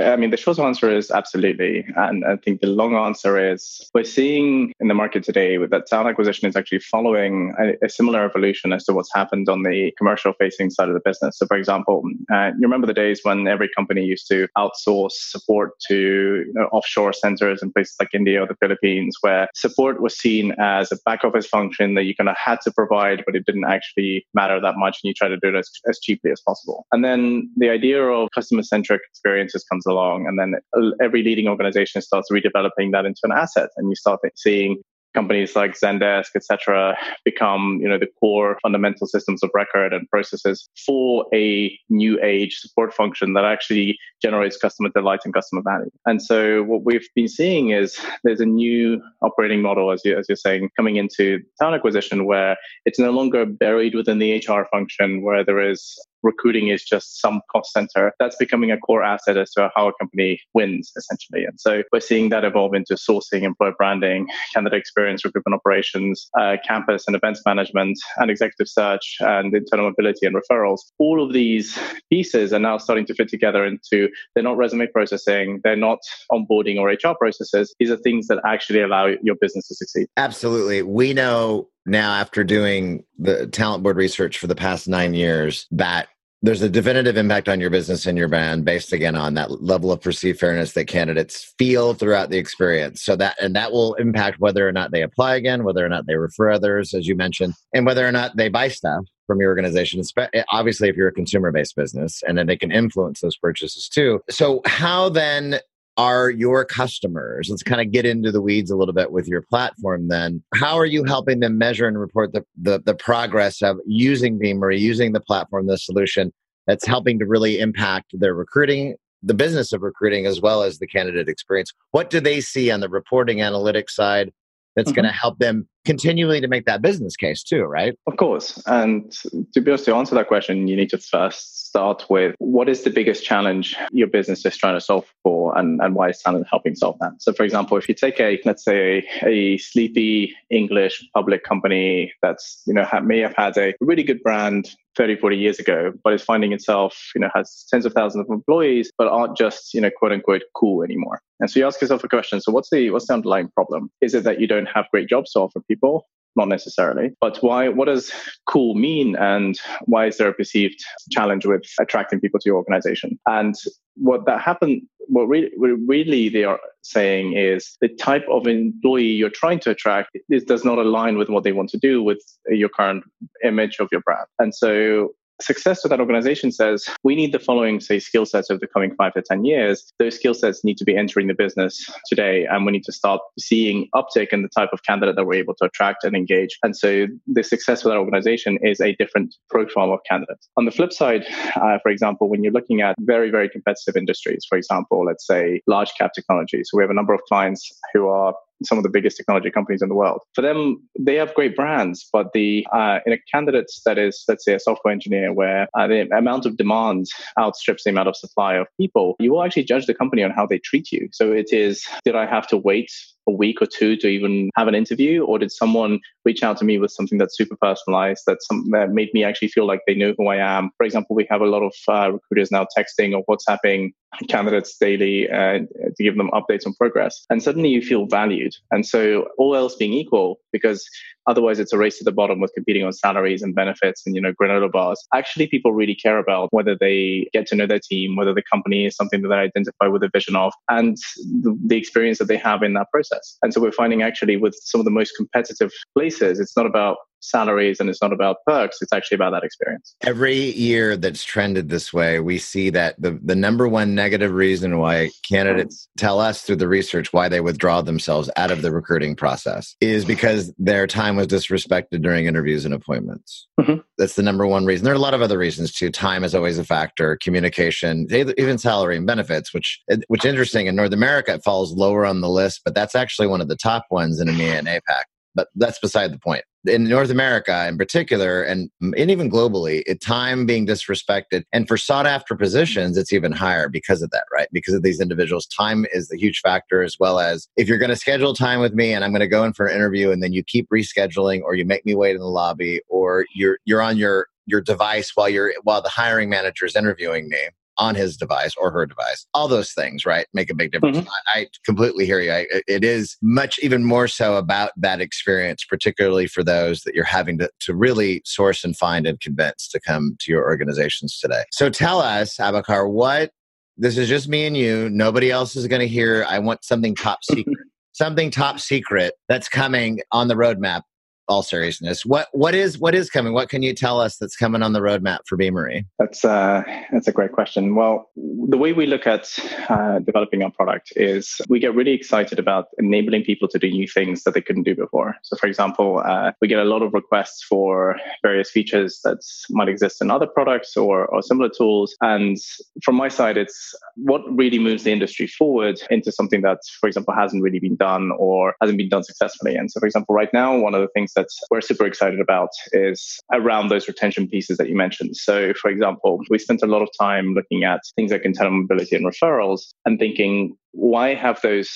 I 0.00 0.16
mean, 0.16 0.30
the 0.30 0.36
short 0.36 0.58
answer 0.58 0.94
is 0.94 1.10
absolutely. 1.10 1.86
And 1.96 2.24
I 2.24 2.36
think 2.36 2.60
the 2.60 2.66
long 2.66 2.94
answer 2.94 3.52
is 3.52 3.90
we're 3.94 4.04
seeing 4.04 4.72
in 4.78 4.88
the 4.88 4.94
market 4.94 5.24
today 5.24 5.56
that 5.56 5.86
talent 5.86 6.10
acquisition 6.10 6.46
is 6.46 6.54
actually 6.54 6.80
following 6.80 7.54
a, 7.58 7.86
a 7.86 7.88
similar 7.88 8.24
evolution 8.24 8.74
as 8.74 8.84
to 8.84 8.92
what's 8.92 9.12
happened 9.14 9.48
on 9.48 9.62
the 9.62 9.90
commercial 9.96 10.34
facing 10.34 10.68
side 10.70 10.88
of 10.88 10.94
the 10.94 11.00
business. 11.00 11.38
So, 11.38 11.46
for 11.46 11.56
example, 11.56 12.02
uh, 12.32 12.48
you 12.48 12.62
remember 12.62 12.86
the 12.86 12.92
days 12.92 13.20
when 13.22 13.48
every 13.48 13.70
company 13.74 14.04
used 14.04 14.28
to 14.28 14.48
outsource 14.58 15.12
support 15.12 15.72
to 15.88 16.44
you 16.46 16.52
know, 16.52 16.66
offshore 16.72 17.14
centers 17.14 17.62
in 17.62 17.72
places 17.72 17.96
like 17.98 18.10
India 18.12 18.42
or 18.42 18.46
the 18.46 18.56
Philippines, 18.56 19.16
where 19.22 19.48
support 19.54 20.02
was 20.02 20.18
seen 20.18 20.52
as 20.58 20.92
a 20.92 20.98
back 21.06 21.24
office 21.24 21.46
function 21.46 21.94
that 21.94 22.04
you 22.04 22.14
kind 22.14 22.28
of 22.28 22.36
had 22.36 22.60
to 22.64 22.70
provide, 22.72 23.22
but 23.24 23.34
it 23.34 23.46
didn't 23.46 23.64
actually 23.64 24.26
matter 24.34 24.60
that 24.60 24.76
much. 24.76 25.00
And 25.02 25.08
you 25.08 25.14
try 25.14 25.28
to 25.28 25.38
do 25.38 25.48
it 25.48 25.54
as, 25.54 25.70
as 25.88 25.98
cheaply 26.00 26.30
as 26.30 26.42
possible. 26.42 26.86
And 26.92 27.02
then 27.02 27.50
the 27.56 27.70
idea 27.70 27.93
of 28.02 28.28
customer 28.34 28.62
centric 28.62 29.00
experiences 29.10 29.64
comes 29.70 29.86
along, 29.86 30.26
and 30.26 30.38
then 30.38 30.54
every 31.02 31.22
leading 31.22 31.48
organization 31.48 32.02
starts 32.02 32.28
redeveloping 32.30 32.92
that 32.92 33.06
into 33.06 33.20
an 33.24 33.32
asset, 33.32 33.70
and 33.76 33.88
you 33.88 33.96
start 33.96 34.20
seeing 34.36 34.82
companies 35.14 35.54
like 35.56 35.78
Zendesk, 35.78 36.34
etc., 36.34 36.96
become 37.24 37.78
you 37.80 37.88
know 37.88 37.98
the 37.98 38.08
core 38.20 38.58
fundamental 38.60 39.06
systems 39.06 39.42
of 39.42 39.50
record 39.54 39.92
and 39.92 40.08
processes 40.10 40.68
for 40.84 41.26
a 41.32 41.78
new 41.88 42.20
age 42.22 42.58
support 42.58 42.92
function 42.92 43.32
that 43.34 43.44
actually 43.44 43.96
generates 44.20 44.56
customer 44.56 44.90
delight 44.94 45.20
and 45.24 45.32
customer 45.32 45.62
value. 45.62 45.90
And 46.04 46.20
so 46.20 46.62
what 46.64 46.84
we've 46.84 47.08
been 47.14 47.28
seeing 47.28 47.70
is 47.70 47.98
there's 48.24 48.40
a 48.40 48.46
new 48.46 49.00
operating 49.22 49.62
model, 49.62 49.90
as 49.92 50.02
you 50.04 50.18
as 50.18 50.26
you're 50.28 50.36
saying, 50.36 50.70
coming 50.76 50.96
into 50.96 51.40
talent 51.58 51.76
acquisition 51.76 52.26
where 52.26 52.56
it's 52.84 52.98
no 52.98 53.10
longer 53.10 53.46
buried 53.46 53.94
within 53.94 54.18
the 54.18 54.36
HR 54.36 54.66
function, 54.70 55.22
where 55.22 55.44
there 55.44 55.60
is 55.60 55.96
recruiting 56.24 56.68
is 56.68 56.82
just 56.82 57.20
some 57.20 57.40
cost 57.52 57.72
center. 57.72 58.12
That's 58.18 58.36
becoming 58.36 58.72
a 58.72 58.78
core 58.78 59.04
asset 59.04 59.36
as 59.36 59.52
to 59.52 59.70
how 59.76 59.88
a 59.88 59.92
company 60.00 60.40
wins, 60.54 60.90
essentially. 60.96 61.44
And 61.44 61.60
so 61.60 61.82
we're 61.92 62.00
seeing 62.00 62.30
that 62.30 62.44
evolve 62.44 62.74
into 62.74 62.94
sourcing, 62.94 63.42
employer 63.42 63.74
branding, 63.76 64.26
candidate 64.52 64.80
experience, 64.80 65.24
recruitment 65.24 65.54
operations, 65.54 66.28
uh, 66.38 66.56
campus 66.66 67.04
and 67.06 67.14
events 67.14 67.42
management, 67.46 67.98
and 68.16 68.30
executive 68.30 68.68
search, 68.68 69.16
and 69.20 69.54
internal 69.54 69.86
mobility 69.86 70.26
and 70.26 70.34
referrals. 70.34 70.80
All 70.98 71.22
of 71.22 71.32
these 71.32 71.78
pieces 72.10 72.52
are 72.52 72.58
now 72.58 72.78
starting 72.78 73.06
to 73.06 73.14
fit 73.14 73.28
together 73.28 73.64
into 73.64 74.08
they're 74.34 74.42
not 74.42 74.56
resume 74.56 74.86
processing, 74.92 75.60
they're 75.62 75.76
not 75.76 75.98
onboarding 76.32 76.78
or 76.78 76.88
HR 76.88 77.14
processes. 77.18 77.74
These 77.78 77.90
are 77.90 77.96
things 77.98 78.26
that 78.28 78.40
actually 78.46 78.80
allow 78.80 79.06
your 79.22 79.36
business 79.40 79.68
to 79.68 79.74
succeed. 79.74 80.08
Absolutely. 80.16 80.82
We 80.82 81.12
know 81.12 81.68
now 81.86 82.14
after 82.14 82.44
doing 82.44 83.04
the 83.18 83.46
talent 83.46 83.82
board 83.82 83.96
research 83.96 84.38
for 84.38 84.46
the 84.46 84.54
past 84.54 84.88
nine 84.88 85.14
years 85.14 85.66
that 85.70 86.08
there's 86.44 86.60
a 86.60 86.68
definitive 86.68 87.16
impact 87.16 87.48
on 87.48 87.58
your 87.58 87.70
business 87.70 88.04
and 88.04 88.18
your 88.18 88.28
brand 88.28 88.66
based 88.66 88.92
again 88.92 89.16
on 89.16 89.32
that 89.32 89.62
level 89.62 89.90
of 89.90 90.02
perceived 90.02 90.38
fairness 90.38 90.74
that 90.74 90.84
candidates 90.84 91.54
feel 91.58 91.94
throughout 91.94 92.28
the 92.28 92.36
experience. 92.36 93.00
So 93.02 93.16
that 93.16 93.34
and 93.40 93.56
that 93.56 93.72
will 93.72 93.94
impact 93.94 94.40
whether 94.40 94.68
or 94.68 94.72
not 94.72 94.90
they 94.90 95.00
apply 95.00 95.36
again 95.36 95.64
whether 95.64 95.84
or 95.84 95.88
not 95.88 96.06
they 96.06 96.16
refer 96.16 96.50
others 96.50 96.92
as 96.92 97.06
you 97.08 97.16
mentioned 97.16 97.54
and 97.72 97.86
whether 97.86 98.06
or 98.06 98.12
not 98.12 98.36
they 98.36 98.50
buy 98.50 98.68
stuff 98.68 99.06
from 99.26 99.40
your 99.40 99.48
organization 99.48 100.02
eh, 100.18 100.42
obviously 100.52 100.90
if 100.90 100.96
you're 100.96 101.08
a 101.08 101.12
consumer 101.12 101.50
based 101.50 101.76
business 101.76 102.22
and 102.28 102.36
then 102.36 102.46
they 102.46 102.58
can 102.58 102.70
influence 102.70 103.22
those 103.22 103.38
purchases 103.38 103.88
too. 103.88 104.20
So 104.28 104.60
how 104.66 105.08
then 105.08 105.60
are 105.96 106.30
your 106.30 106.64
customers? 106.64 107.48
Let's 107.48 107.62
kind 107.62 107.80
of 107.80 107.92
get 107.92 108.04
into 108.04 108.32
the 108.32 108.40
weeds 108.40 108.70
a 108.70 108.76
little 108.76 108.94
bit 108.94 109.12
with 109.12 109.28
your 109.28 109.42
platform 109.42 110.08
then. 110.08 110.42
How 110.54 110.76
are 110.76 110.86
you 110.86 111.04
helping 111.04 111.40
them 111.40 111.58
measure 111.58 111.86
and 111.86 111.98
report 111.98 112.32
the, 112.32 112.44
the, 112.60 112.80
the 112.84 112.94
progress 112.94 113.62
of 113.62 113.78
using 113.86 114.38
Beamery, 114.38 114.78
using 114.78 115.12
the 115.12 115.20
platform, 115.20 115.66
the 115.66 115.78
solution 115.78 116.32
that's 116.66 116.86
helping 116.86 117.18
to 117.18 117.26
really 117.26 117.60
impact 117.60 118.18
their 118.18 118.34
recruiting, 118.34 118.96
the 119.22 119.34
business 119.34 119.72
of 119.72 119.82
recruiting, 119.82 120.26
as 120.26 120.40
well 120.40 120.62
as 120.62 120.78
the 120.78 120.86
candidate 120.86 121.28
experience? 121.28 121.72
What 121.92 122.10
do 122.10 122.20
they 122.20 122.40
see 122.40 122.70
on 122.70 122.80
the 122.80 122.88
reporting 122.88 123.38
analytics 123.38 123.90
side 123.90 124.32
that's 124.74 124.90
mm-hmm. 124.90 124.96
going 124.96 125.12
to 125.12 125.12
help 125.12 125.38
them 125.38 125.68
continually 125.84 126.40
to 126.40 126.48
make 126.48 126.64
that 126.66 126.82
business 126.82 127.16
case 127.16 127.42
too, 127.42 127.62
right? 127.62 127.96
Of 128.06 128.16
course. 128.16 128.62
And 128.66 129.12
to 129.52 129.60
be 129.60 129.70
able 129.70 129.82
to 129.82 129.94
answer 129.94 130.14
that 130.14 130.28
question, 130.28 130.68
you 130.68 130.76
need 130.76 130.90
to 130.90 130.98
first 130.98 131.68
start 131.68 132.04
with 132.08 132.34
what 132.38 132.68
is 132.68 132.82
the 132.82 132.90
biggest 132.90 133.24
challenge 133.24 133.76
your 133.90 134.06
business 134.06 134.44
is 134.46 134.56
trying 134.56 134.74
to 134.74 134.80
solve 134.80 135.04
for 135.22 135.56
and, 135.58 135.80
and 135.80 135.94
why 135.94 136.10
is 136.10 136.20
talent 136.20 136.46
helping 136.48 136.74
solve 136.74 136.96
that? 137.00 137.12
So 137.18 137.32
for 137.32 137.44
example, 137.44 137.76
if 137.76 137.88
you 137.88 137.94
take 137.94 138.20
a, 138.20 138.40
let's 138.44 138.64
say 138.64 139.04
a, 139.22 139.28
a 139.28 139.58
sleepy 139.58 140.34
English 140.50 141.04
public 141.14 141.44
company 141.44 142.12
that's, 142.22 142.62
you 142.66 142.74
know, 142.74 142.86
may 143.02 143.18
have 143.18 143.34
had 143.36 143.56
a 143.58 143.74
really 143.80 144.02
good 144.02 144.22
brand 144.22 144.70
30, 144.96 145.16
40 145.16 145.36
years 145.36 145.58
ago, 145.58 145.92
but 146.02 146.12
is 146.12 146.22
finding 146.22 146.52
itself, 146.52 147.10
you 147.14 147.20
know, 147.20 147.28
has 147.34 147.66
tens 147.68 147.84
of 147.84 147.92
thousands 147.92 148.26
of 148.26 148.32
employees, 148.32 148.90
but 148.96 149.08
aren't 149.08 149.36
just, 149.36 149.74
you 149.74 149.80
know, 149.80 149.90
quote 149.90 150.12
unquote 150.12 150.42
cool 150.54 150.82
anymore. 150.82 151.20
And 151.40 151.50
so 151.50 151.58
you 151.58 151.66
ask 151.66 151.80
yourself 151.80 152.04
a 152.04 152.08
question. 152.08 152.40
So 152.40 152.52
what's 152.52 152.70
the, 152.70 152.90
what's 152.90 153.08
the 153.08 153.14
underlying 153.14 153.48
problem? 153.48 153.90
Is 154.00 154.14
it 154.14 154.24
that 154.24 154.40
you 154.40 154.46
don't 154.46 154.66
have 154.66 154.86
great 154.92 155.08
jobs 155.08 155.32
to 155.32 155.40
offer 155.40 155.60
people? 155.68 155.73
People? 155.74 156.06
Not 156.36 156.48
necessarily. 156.48 157.12
But 157.20 157.36
why 157.42 157.68
what 157.68 157.86
does 157.86 158.12
cool 158.46 158.74
mean 158.74 159.14
and 159.16 159.56
why 159.84 160.06
is 160.06 160.16
there 160.16 160.28
a 160.28 160.34
perceived 160.34 160.80
challenge 161.10 161.46
with 161.46 161.62
attracting 161.78 162.20
people 162.20 162.40
to 162.40 162.48
your 162.48 162.56
organization? 162.56 163.18
And 163.26 163.54
what 163.94 164.26
that 164.26 164.40
happened 164.40 164.82
what 165.08 165.28
really, 165.28 165.50
what 165.56 165.70
really 165.86 166.28
they 166.28 166.44
are 166.44 166.60
saying 166.82 167.36
is 167.36 167.76
the 167.80 167.88
type 167.88 168.24
of 168.30 168.46
employee 168.46 169.04
you're 169.04 169.30
trying 169.30 169.60
to 169.60 169.70
attract 169.70 170.16
this 170.28 170.44
does 170.44 170.64
not 170.64 170.78
align 170.78 171.18
with 171.18 171.28
what 171.28 171.44
they 171.44 171.52
want 171.52 171.70
to 171.70 171.78
do 171.78 172.02
with 172.02 172.22
your 172.48 172.68
current 172.68 173.04
image 173.42 173.76
of 173.80 173.88
your 173.92 174.00
brand. 174.02 174.26
And 174.38 174.54
so 174.54 175.10
success 175.40 175.82
with 175.82 175.90
that 175.90 176.00
organization 176.00 176.52
says 176.52 176.86
we 177.02 177.14
need 177.14 177.32
the 177.32 177.38
following 177.38 177.80
say 177.80 177.98
skill 177.98 178.26
sets 178.26 178.50
over 178.50 178.58
the 178.58 178.66
coming 178.66 178.94
five 178.96 179.12
to 179.14 179.22
ten 179.22 179.44
years. 179.44 179.92
Those 179.98 180.14
skill 180.16 180.34
sets 180.34 180.64
need 180.64 180.78
to 180.78 180.84
be 180.84 180.96
entering 180.96 181.26
the 181.28 181.34
business 181.34 181.90
today 182.08 182.46
and 182.46 182.64
we 182.64 182.72
need 182.72 182.84
to 182.84 182.92
start 182.92 183.20
seeing 183.38 183.88
uptick 183.94 184.28
in 184.32 184.42
the 184.42 184.48
type 184.48 184.70
of 184.72 184.82
candidate 184.84 185.16
that 185.16 185.24
we're 185.26 185.34
able 185.34 185.54
to 185.56 185.64
attract 185.64 186.04
and 186.04 186.16
engage. 186.16 186.58
And 186.62 186.76
so 186.76 187.06
the 187.26 187.42
success 187.42 187.82
for 187.82 187.88
that 187.88 187.98
organization 187.98 188.58
is 188.62 188.80
a 188.80 188.94
different 188.96 189.34
profile 189.50 189.92
of 189.92 190.00
candidates 190.08 190.48
on 190.56 190.64
the 190.64 190.70
flip 190.70 190.92
side 190.92 191.24
uh, 191.56 191.78
for 191.82 191.90
example 191.90 192.28
when 192.28 192.42
you're 192.42 192.52
looking 192.52 192.80
at 192.80 192.94
very 193.00 193.30
very 193.30 193.48
competitive 193.48 193.96
industries 193.96 194.44
for 194.48 194.56
example 194.56 195.04
let's 195.04 195.26
say 195.26 195.60
large 195.66 195.92
cap 195.98 196.12
technology 196.14 196.62
so 196.64 196.76
we 196.76 196.82
have 196.82 196.90
a 196.90 196.94
number 196.94 197.14
of 197.14 197.20
clients 197.28 197.72
who 197.92 198.08
are 198.08 198.34
some 198.62 198.78
of 198.78 198.84
the 198.84 198.90
biggest 198.90 199.16
technology 199.16 199.50
companies 199.50 199.82
in 199.82 199.88
the 199.88 199.94
world. 199.94 200.20
For 200.34 200.42
them, 200.42 200.82
they 200.98 201.16
have 201.16 201.34
great 201.34 201.56
brands, 201.56 202.08
but 202.12 202.32
the 202.32 202.66
uh, 202.72 203.00
in 203.06 203.12
a 203.12 203.18
candidate 203.32 203.70
that 203.86 203.98
is, 203.98 204.24
let's 204.28 204.44
say, 204.44 204.54
a 204.54 204.60
software 204.60 204.92
engineer, 204.92 205.32
where 205.32 205.68
uh, 205.74 205.86
the 205.86 206.08
amount 206.16 206.46
of 206.46 206.56
demand 206.56 207.06
outstrips 207.38 207.84
the 207.84 207.90
amount 207.90 208.08
of 208.08 208.16
supply 208.16 208.54
of 208.54 208.66
people, 208.80 209.16
you 209.18 209.32
will 209.32 209.42
actually 209.42 209.64
judge 209.64 209.86
the 209.86 209.94
company 209.94 210.22
on 210.22 210.30
how 210.30 210.46
they 210.46 210.58
treat 210.58 210.92
you. 210.92 211.08
So 211.12 211.32
it 211.32 211.52
is, 211.52 211.84
did 212.04 212.14
I 212.16 212.26
have 212.26 212.46
to 212.48 212.56
wait 212.56 212.90
a 213.26 213.32
week 213.32 213.62
or 213.62 213.66
two 213.66 213.96
to 213.96 214.06
even 214.06 214.50
have 214.56 214.68
an 214.68 214.74
interview, 214.74 215.24
or 215.24 215.38
did 215.38 215.50
someone 215.50 215.98
reach 216.24 216.42
out 216.42 216.58
to 216.58 216.64
me 216.64 216.78
with 216.78 216.90
something 216.90 217.18
that's 217.18 217.36
super 217.36 217.56
personalized 217.60 218.22
that 218.26 218.42
some 218.42 218.70
that 218.70 218.90
made 218.90 219.08
me 219.14 219.24
actually 219.24 219.48
feel 219.48 219.66
like 219.66 219.80
they 219.86 219.94
know 219.94 220.14
who 220.18 220.28
I 220.28 220.36
am? 220.36 220.70
For 220.76 220.84
example, 220.84 221.16
we 221.16 221.26
have 221.30 221.40
a 221.40 221.46
lot 221.46 221.62
of 221.62 221.74
uh, 221.88 222.12
recruiters 222.12 222.50
now 222.50 222.66
texting 222.76 223.14
or 223.14 223.24
WhatsApping 223.24 223.92
candidates 224.28 224.76
daily 224.78 225.28
uh, 225.30 225.60
to 225.96 226.02
give 226.02 226.16
them 226.16 226.30
updates 226.32 226.66
on 226.66 226.74
progress, 226.74 227.24
and 227.30 227.42
suddenly 227.42 227.68
you 227.68 227.82
feel 227.82 228.06
valued. 228.06 228.54
And 228.70 228.86
so, 228.86 229.28
all 229.38 229.54
else 229.56 229.76
being 229.76 229.92
equal, 229.92 230.40
because 230.52 230.88
Otherwise, 231.26 231.58
it's 231.58 231.72
a 231.72 231.78
race 231.78 231.98
to 231.98 232.04
the 232.04 232.12
bottom 232.12 232.40
with 232.40 232.52
competing 232.54 232.84
on 232.84 232.92
salaries 232.92 233.42
and 233.42 233.54
benefits 233.54 234.02
and, 234.04 234.14
you 234.14 234.20
know, 234.20 234.32
granola 234.32 234.70
bars. 234.70 235.02
Actually, 235.14 235.46
people 235.46 235.72
really 235.72 235.94
care 235.94 236.18
about 236.18 236.48
whether 236.52 236.76
they 236.78 237.28
get 237.32 237.46
to 237.46 237.56
know 237.56 237.66
their 237.66 237.80
team, 237.80 238.16
whether 238.16 238.34
the 238.34 238.42
company 238.42 238.86
is 238.86 238.94
something 238.94 239.22
that 239.22 239.28
they 239.28 239.36
identify 239.36 239.86
with 239.86 240.02
a 240.02 240.10
vision 240.12 240.36
of, 240.36 240.52
and 240.68 240.96
the, 241.42 241.58
the 241.66 241.76
experience 241.76 242.18
that 242.18 242.28
they 242.28 242.36
have 242.36 242.62
in 242.62 242.74
that 242.74 242.90
process. 242.90 243.38
And 243.42 243.54
so 243.54 243.60
we're 243.60 243.72
finding 243.72 244.02
actually 244.02 244.36
with 244.36 244.54
some 244.62 244.80
of 244.80 244.84
the 244.84 244.90
most 244.90 245.12
competitive 245.16 245.72
places, 245.96 246.40
it's 246.40 246.56
not 246.56 246.66
about 246.66 246.98
salaries 247.30 247.80
and 247.80 247.88
it's 247.88 248.02
not 248.02 248.12
about 248.12 248.36
perks 248.46 248.78
it's 248.80 248.92
actually 248.92 249.16
about 249.16 249.30
that 249.30 249.44
experience. 249.44 249.94
Every 250.02 250.36
year 250.36 250.96
that's 250.96 251.24
trended 251.24 251.68
this 251.68 251.92
way 251.92 252.20
we 252.20 252.38
see 252.38 252.70
that 252.70 253.00
the, 253.00 253.18
the 253.22 253.36
number 253.36 253.68
one 253.68 253.94
negative 253.94 254.32
reason 254.32 254.78
why 254.78 255.10
candidates 255.28 255.88
tell 255.96 256.20
us 256.20 256.42
through 256.42 256.56
the 256.56 256.68
research 256.68 257.12
why 257.12 257.28
they 257.28 257.40
withdraw 257.40 257.80
themselves 257.80 258.30
out 258.36 258.50
of 258.50 258.62
the 258.62 258.72
recruiting 258.72 259.16
process 259.16 259.76
is 259.80 260.04
because 260.04 260.52
their 260.58 260.86
time 260.86 261.16
was 261.16 261.26
disrespected 261.26 262.02
during 262.02 262.26
interviews 262.26 262.64
and 262.64 262.74
appointments. 262.74 263.46
Mm-hmm. 263.60 263.80
that's 263.98 264.14
the 264.14 264.22
number 264.22 264.46
one 264.46 264.66
reason. 264.66 264.84
There 264.84 264.92
are 264.92 264.96
a 264.96 265.00
lot 265.00 265.14
of 265.14 265.22
other 265.22 265.38
reasons 265.38 265.72
too. 265.72 265.90
Time 265.90 266.24
is 266.24 266.34
always 266.34 266.58
a 266.58 266.64
factor 266.64 267.16
communication 267.22 268.06
even 268.10 268.58
salary 268.58 268.96
and 268.96 269.06
benefits 269.06 269.52
which 269.54 269.80
which 270.08 270.24
interesting 270.24 270.66
in 270.66 270.76
north 270.76 270.92
america 270.92 271.34
it 271.34 271.44
falls 271.44 271.72
lower 271.72 272.04
on 272.04 272.20
the 272.20 272.28
list 272.28 272.60
but 272.64 272.74
that's 272.74 272.94
actually 272.94 273.26
one 273.26 273.40
of 273.40 273.48
the 273.48 273.56
top 273.56 273.84
ones 273.90 274.20
in 274.20 274.28
EMEA 274.28 274.58
and 274.58 274.66
APAC 274.66 275.04
but 275.34 275.48
that's 275.56 275.78
beside 275.78 276.12
the 276.12 276.18
point. 276.18 276.44
In 276.66 276.84
North 276.84 277.10
America, 277.10 277.66
in 277.68 277.76
particular, 277.76 278.42
and, 278.42 278.70
and 278.80 279.10
even 279.10 279.30
globally, 279.30 279.82
it, 279.86 280.00
time 280.00 280.46
being 280.46 280.66
disrespected, 280.66 281.44
and 281.52 281.68
for 281.68 281.76
sought 281.76 282.06
after 282.06 282.34
positions, 282.34 282.96
it's 282.96 283.12
even 283.12 283.32
higher 283.32 283.68
because 283.68 284.00
of 284.02 284.10
that, 284.10 284.24
right? 284.32 284.48
Because 284.52 284.74
of 284.74 284.82
these 284.82 285.00
individuals, 285.00 285.46
time 285.46 285.84
is 285.92 286.08
the 286.08 286.18
huge 286.18 286.40
factor, 286.40 286.82
as 286.82 286.96
well 286.98 287.20
as 287.20 287.48
if 287.56 287.68
you're 287.68 287.78
going 287.78 287.90
to 287.90 287.96
schedule 287.96 288.34
time 288.34 288.60
with 288.60 288.72
me, 288.72 288.92
and 288.92 289.04
I'm 289.04 289.10
going 289.10 289.20
to 289.20 289.28
go 289.28 289.44
in 289.44 289.52
for 289.52 289.66
an 289.66 289.76
interview, 289.76 290.10
and 290.10 290.22
then 290.22 290.32
you 290.32 290.42
keep 290.42 290.68
rescheduling, 290.70 291.42
or 291.42 291.54
you 291.54 291.64
make 291.64 291.84
me 291.84 291.94
wait 291.94 292.14
in 292.14 292.20
the 292.20 292.26
lobby, 292.26 292.80
or 292.88 293.26
you're 293.34 293.58
you're 293.64 293.82
on 293.82 293.96
your 293.96 294.28
your 294.46 294.60
device 294.60 295.12
while 295.14 295.28
you're 295.28 295.52
while 295.62 295.82
the 295.82 295.88
hiring 295.88 296.30
manager 296.30 296.66
is 296.66 296.76
interviewing 296.76 297.28
me 297.28 297.38
on 297.78 297.94
his 297.94 298.16
device 298.16 298.54
or 298.56 298.70
her 298.70 298.86
device. 298.86 299.26
All 299.34 299.48
those 299.48 299.72
things, 299.72 300.06
right, 300.06 300.26
make 300.32 300.50
a 300.50 300.54
big 300.54 300.72
difference. 300.72 300.98
Mm-hmm. 300.98 301.08
I, 301.34 301.40
I, 301.40 301.46
completely 301.64 302.06
hear 302.06 302.20
you. 302.20 302.32
I, 302.32 302.46
it 302.66 302.84
is 302.84 303.16
much 303.22 303.58
even 303.62 303.84
more 303.84 304.08
so 304.08 304.36
about 304.36 304.70
that 304.76 305.00
experience, 305.00 305.64
particularly 305.64 306.26
for 306.26 306.44
those 306.44 306.82
that 306.82 306.94
you're 306.94 307.04
having 307.04 307.38
to, 307.38 307.50
to 307.60 307.74
really 307.74 308.22
source 308.24 308.64
and 308.64 308.76
find 308.76 309.06
and 309.06 309.20
convince 309.20 309.68
to 309.68 309.80
come 309.80 310.16
to 310.20 310.30
your 310.30 310.44
organizations 310.44 311.18
today. 311.18 311.44
So 311.50 311.70
tell 311.70 312.00
us, 312.00 312.36
Abakar, 312.36 312.90
what 312.90 313.30
this 313.76 313.98
is 313.98 314.08
just 314.08 314.28
me 314.28 314.46
and 314.46 314.56
you. 314.56 314.88
Nobody 314.88 315.30
else 315.30 315.56
is 315.56 315.66
going 315.66 315.80
to 315.80 315.88
hear. 315.88 316.24
I 316.28 316.38
want 316.38 316.64
something 316.64 316.94
top 316.94 317.24
secret. 317.24 317.56
something 317.92 318.30
top 318.30 318.58
secret 318.60 319.14
that's 319.28 319.48
coming 319.48 320.00
on 320.12 320.28
the 320.28 320.34
roadmap 320.34 320.82
all 321.28 321.42
seriousness, 321.42 322.04
what 322.04 322.28
what 322.32 322.54
is 322.54 322.78
what 322.78 322.94
is 322.94 323.10
coming? 323.10 323.32
What 323.32 323.48
can 323.48 323.62
you 323.62 323.74
tell 323.74 324.00
us 324.00 324.16
that's 324.16 324.36
coming 324.36 324.62
on 324.62 324.72
the 324.72 324.80
roadmap 324.80 325.20
for 325.26 325.36
Beamery? 325.36 325.86
That's 325.98 326.24
uh, 326.24 326.62
that's 326.92 327.08
a 327.08 327.12
great 327.12 327.32
question. 327.32 327.74
Well, 327.74 328.10
the 328.16 328.58
way 328.58 328.72
we 328.72 328.86
look 328.86 329.06
at 329.06 329.28
uh, 329.68 330.00
developing 330.00 330.42
our 330.42 330.50
product 330.50 330.92
is 330.96 331.40
we 331.48 331.58
get 331.58 331.74
really 331.74 331.92
excited 331.92 332.38
about 332.38 332.66
enabling 332.78 333.24
people 333.24 333.48
to 333.48 333.58
do 333.58 333.70
new 333.70 333.88
things 333.88 334.22
that 334.24 334.34
they 334.34 334.40
couldn't 334.40 334.64
do 334.64 334.74
before. 334.74 335.16
So, 335.22 335.36
for 335.36 335.46
example, 335.46 336.02
uh, 336.04 336.32
we 336.40 336.48
get 336.48 336.58
a 336.58 336.64
lot 336.64 336.82
of 336.82 336.92
requests 336.92 337.42
for 337.42 337.96
various 338.22 338.50
features 338.50 339.00
that 339.04 339.18
might 339.50 339.68
exist 339.68 340.02
in 340.02 340.10
other 340.10 340.26
products 340.26 340.76
or, 340.76 341.06
or 341.06 341.22
similar 341.22 341.48
tools. 341.48 341.96
And 342.02 342.36
from 342.82 342.96
my 342.96 343.08
side, 343.08 343.36
it's 343.36 343.74
what 343.96 344.22
really 344.28 344.58
moves 344.58 344.84
the 344.84 344.92
industry 344.92 345.26
forward 345.26 345.80
into 345.90 346.12
something 346.12 346.42
that, 346.42 346.58
for 346.80 346.86
example, 346.86 347.14
hasn't 347.14 347.42
really 347.42 347.60
been 347.60 347.76
done 347.76 348.12
or 348.18 348.54
hasn't 348.60 348.78
been 348.78 348.88
done 348.88 349.04
successfully. 349.04 349.54
And 349.56 349.70
so, 349.70 349.80
for 349.80 349.86
example, 349.86 350.14
right 350.14 350.32
now, 350.32 350.56
one 350.56 350.74
of 350.74 350.80
the 350.80 350.88
things 350.88 351.13
that 351.14 351.28
we're 351.50 351.60
super 351.60 351.86
excited 351.86 352.20
about 352.20 352.50
is 352.72 353.18
around 353.32 353.68
those 353.68 353.88
retention 353.88 354.28
pieces 354.28 354.56
that 354.58 354.68
you 354.68 354.76
mentioned. 354.76 355.16
So, 355.16 355.52
for 355.54 355.70
example, 355.70 356.20
we 356.30 356.38
spent 356.38 356.62
a 356.62 356.66
lot 356.66 356.82
of 356.82 356.88
time 356.98 357.34
looking 357.34 357.64
at 357.64 357.80
things 357.96 358.12
like 358.12 358.24
internal 358.24 358.52
mobility 358.52 358.96
and 358.96 359.06
referrals 359.06 359.72
and 359.84 359.98
thinking, 359.98 360.56
why 360.72 361.14
have 361.14 361.40
those 361.42 361.70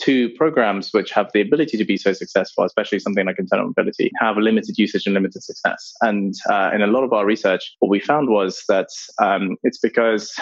two 0.00 0.30
programs 0.30 0.90
which 0.92 1.10
have 1.10 1.30
the 1.32 1.40
ability 1.40 1.76
to 1.76 1.84
be 1.84 1.96
so 1.96 2.12
successful, 2.12 2.64
especially 2.64 2.98
something 2.98 3.26
like 3.26 3.38
internal 3.38 3.66
mobility, 3.66 4.10
have 4.18 4.36
limited 4.36 4.78
usage 4.78 5.06
and 5.06 5.14
limited 5.14 5.42
success. 5.42 5.92
And 6.00 6.34
uh, 6.50 6.70
in 6.74 6.82
a 6.82 6.86
lot 6.86 7.04
of 7.04 7.12
our 7.12 7.26
research, 7.26 7.76
what 7.80 7.90
we 7.90 8.00
found 8.00 8.28
was 8.28 8.62
that 8.68 8.88
um, 9.22 9.56
it's 9.62 9.78
because 9.78 10.32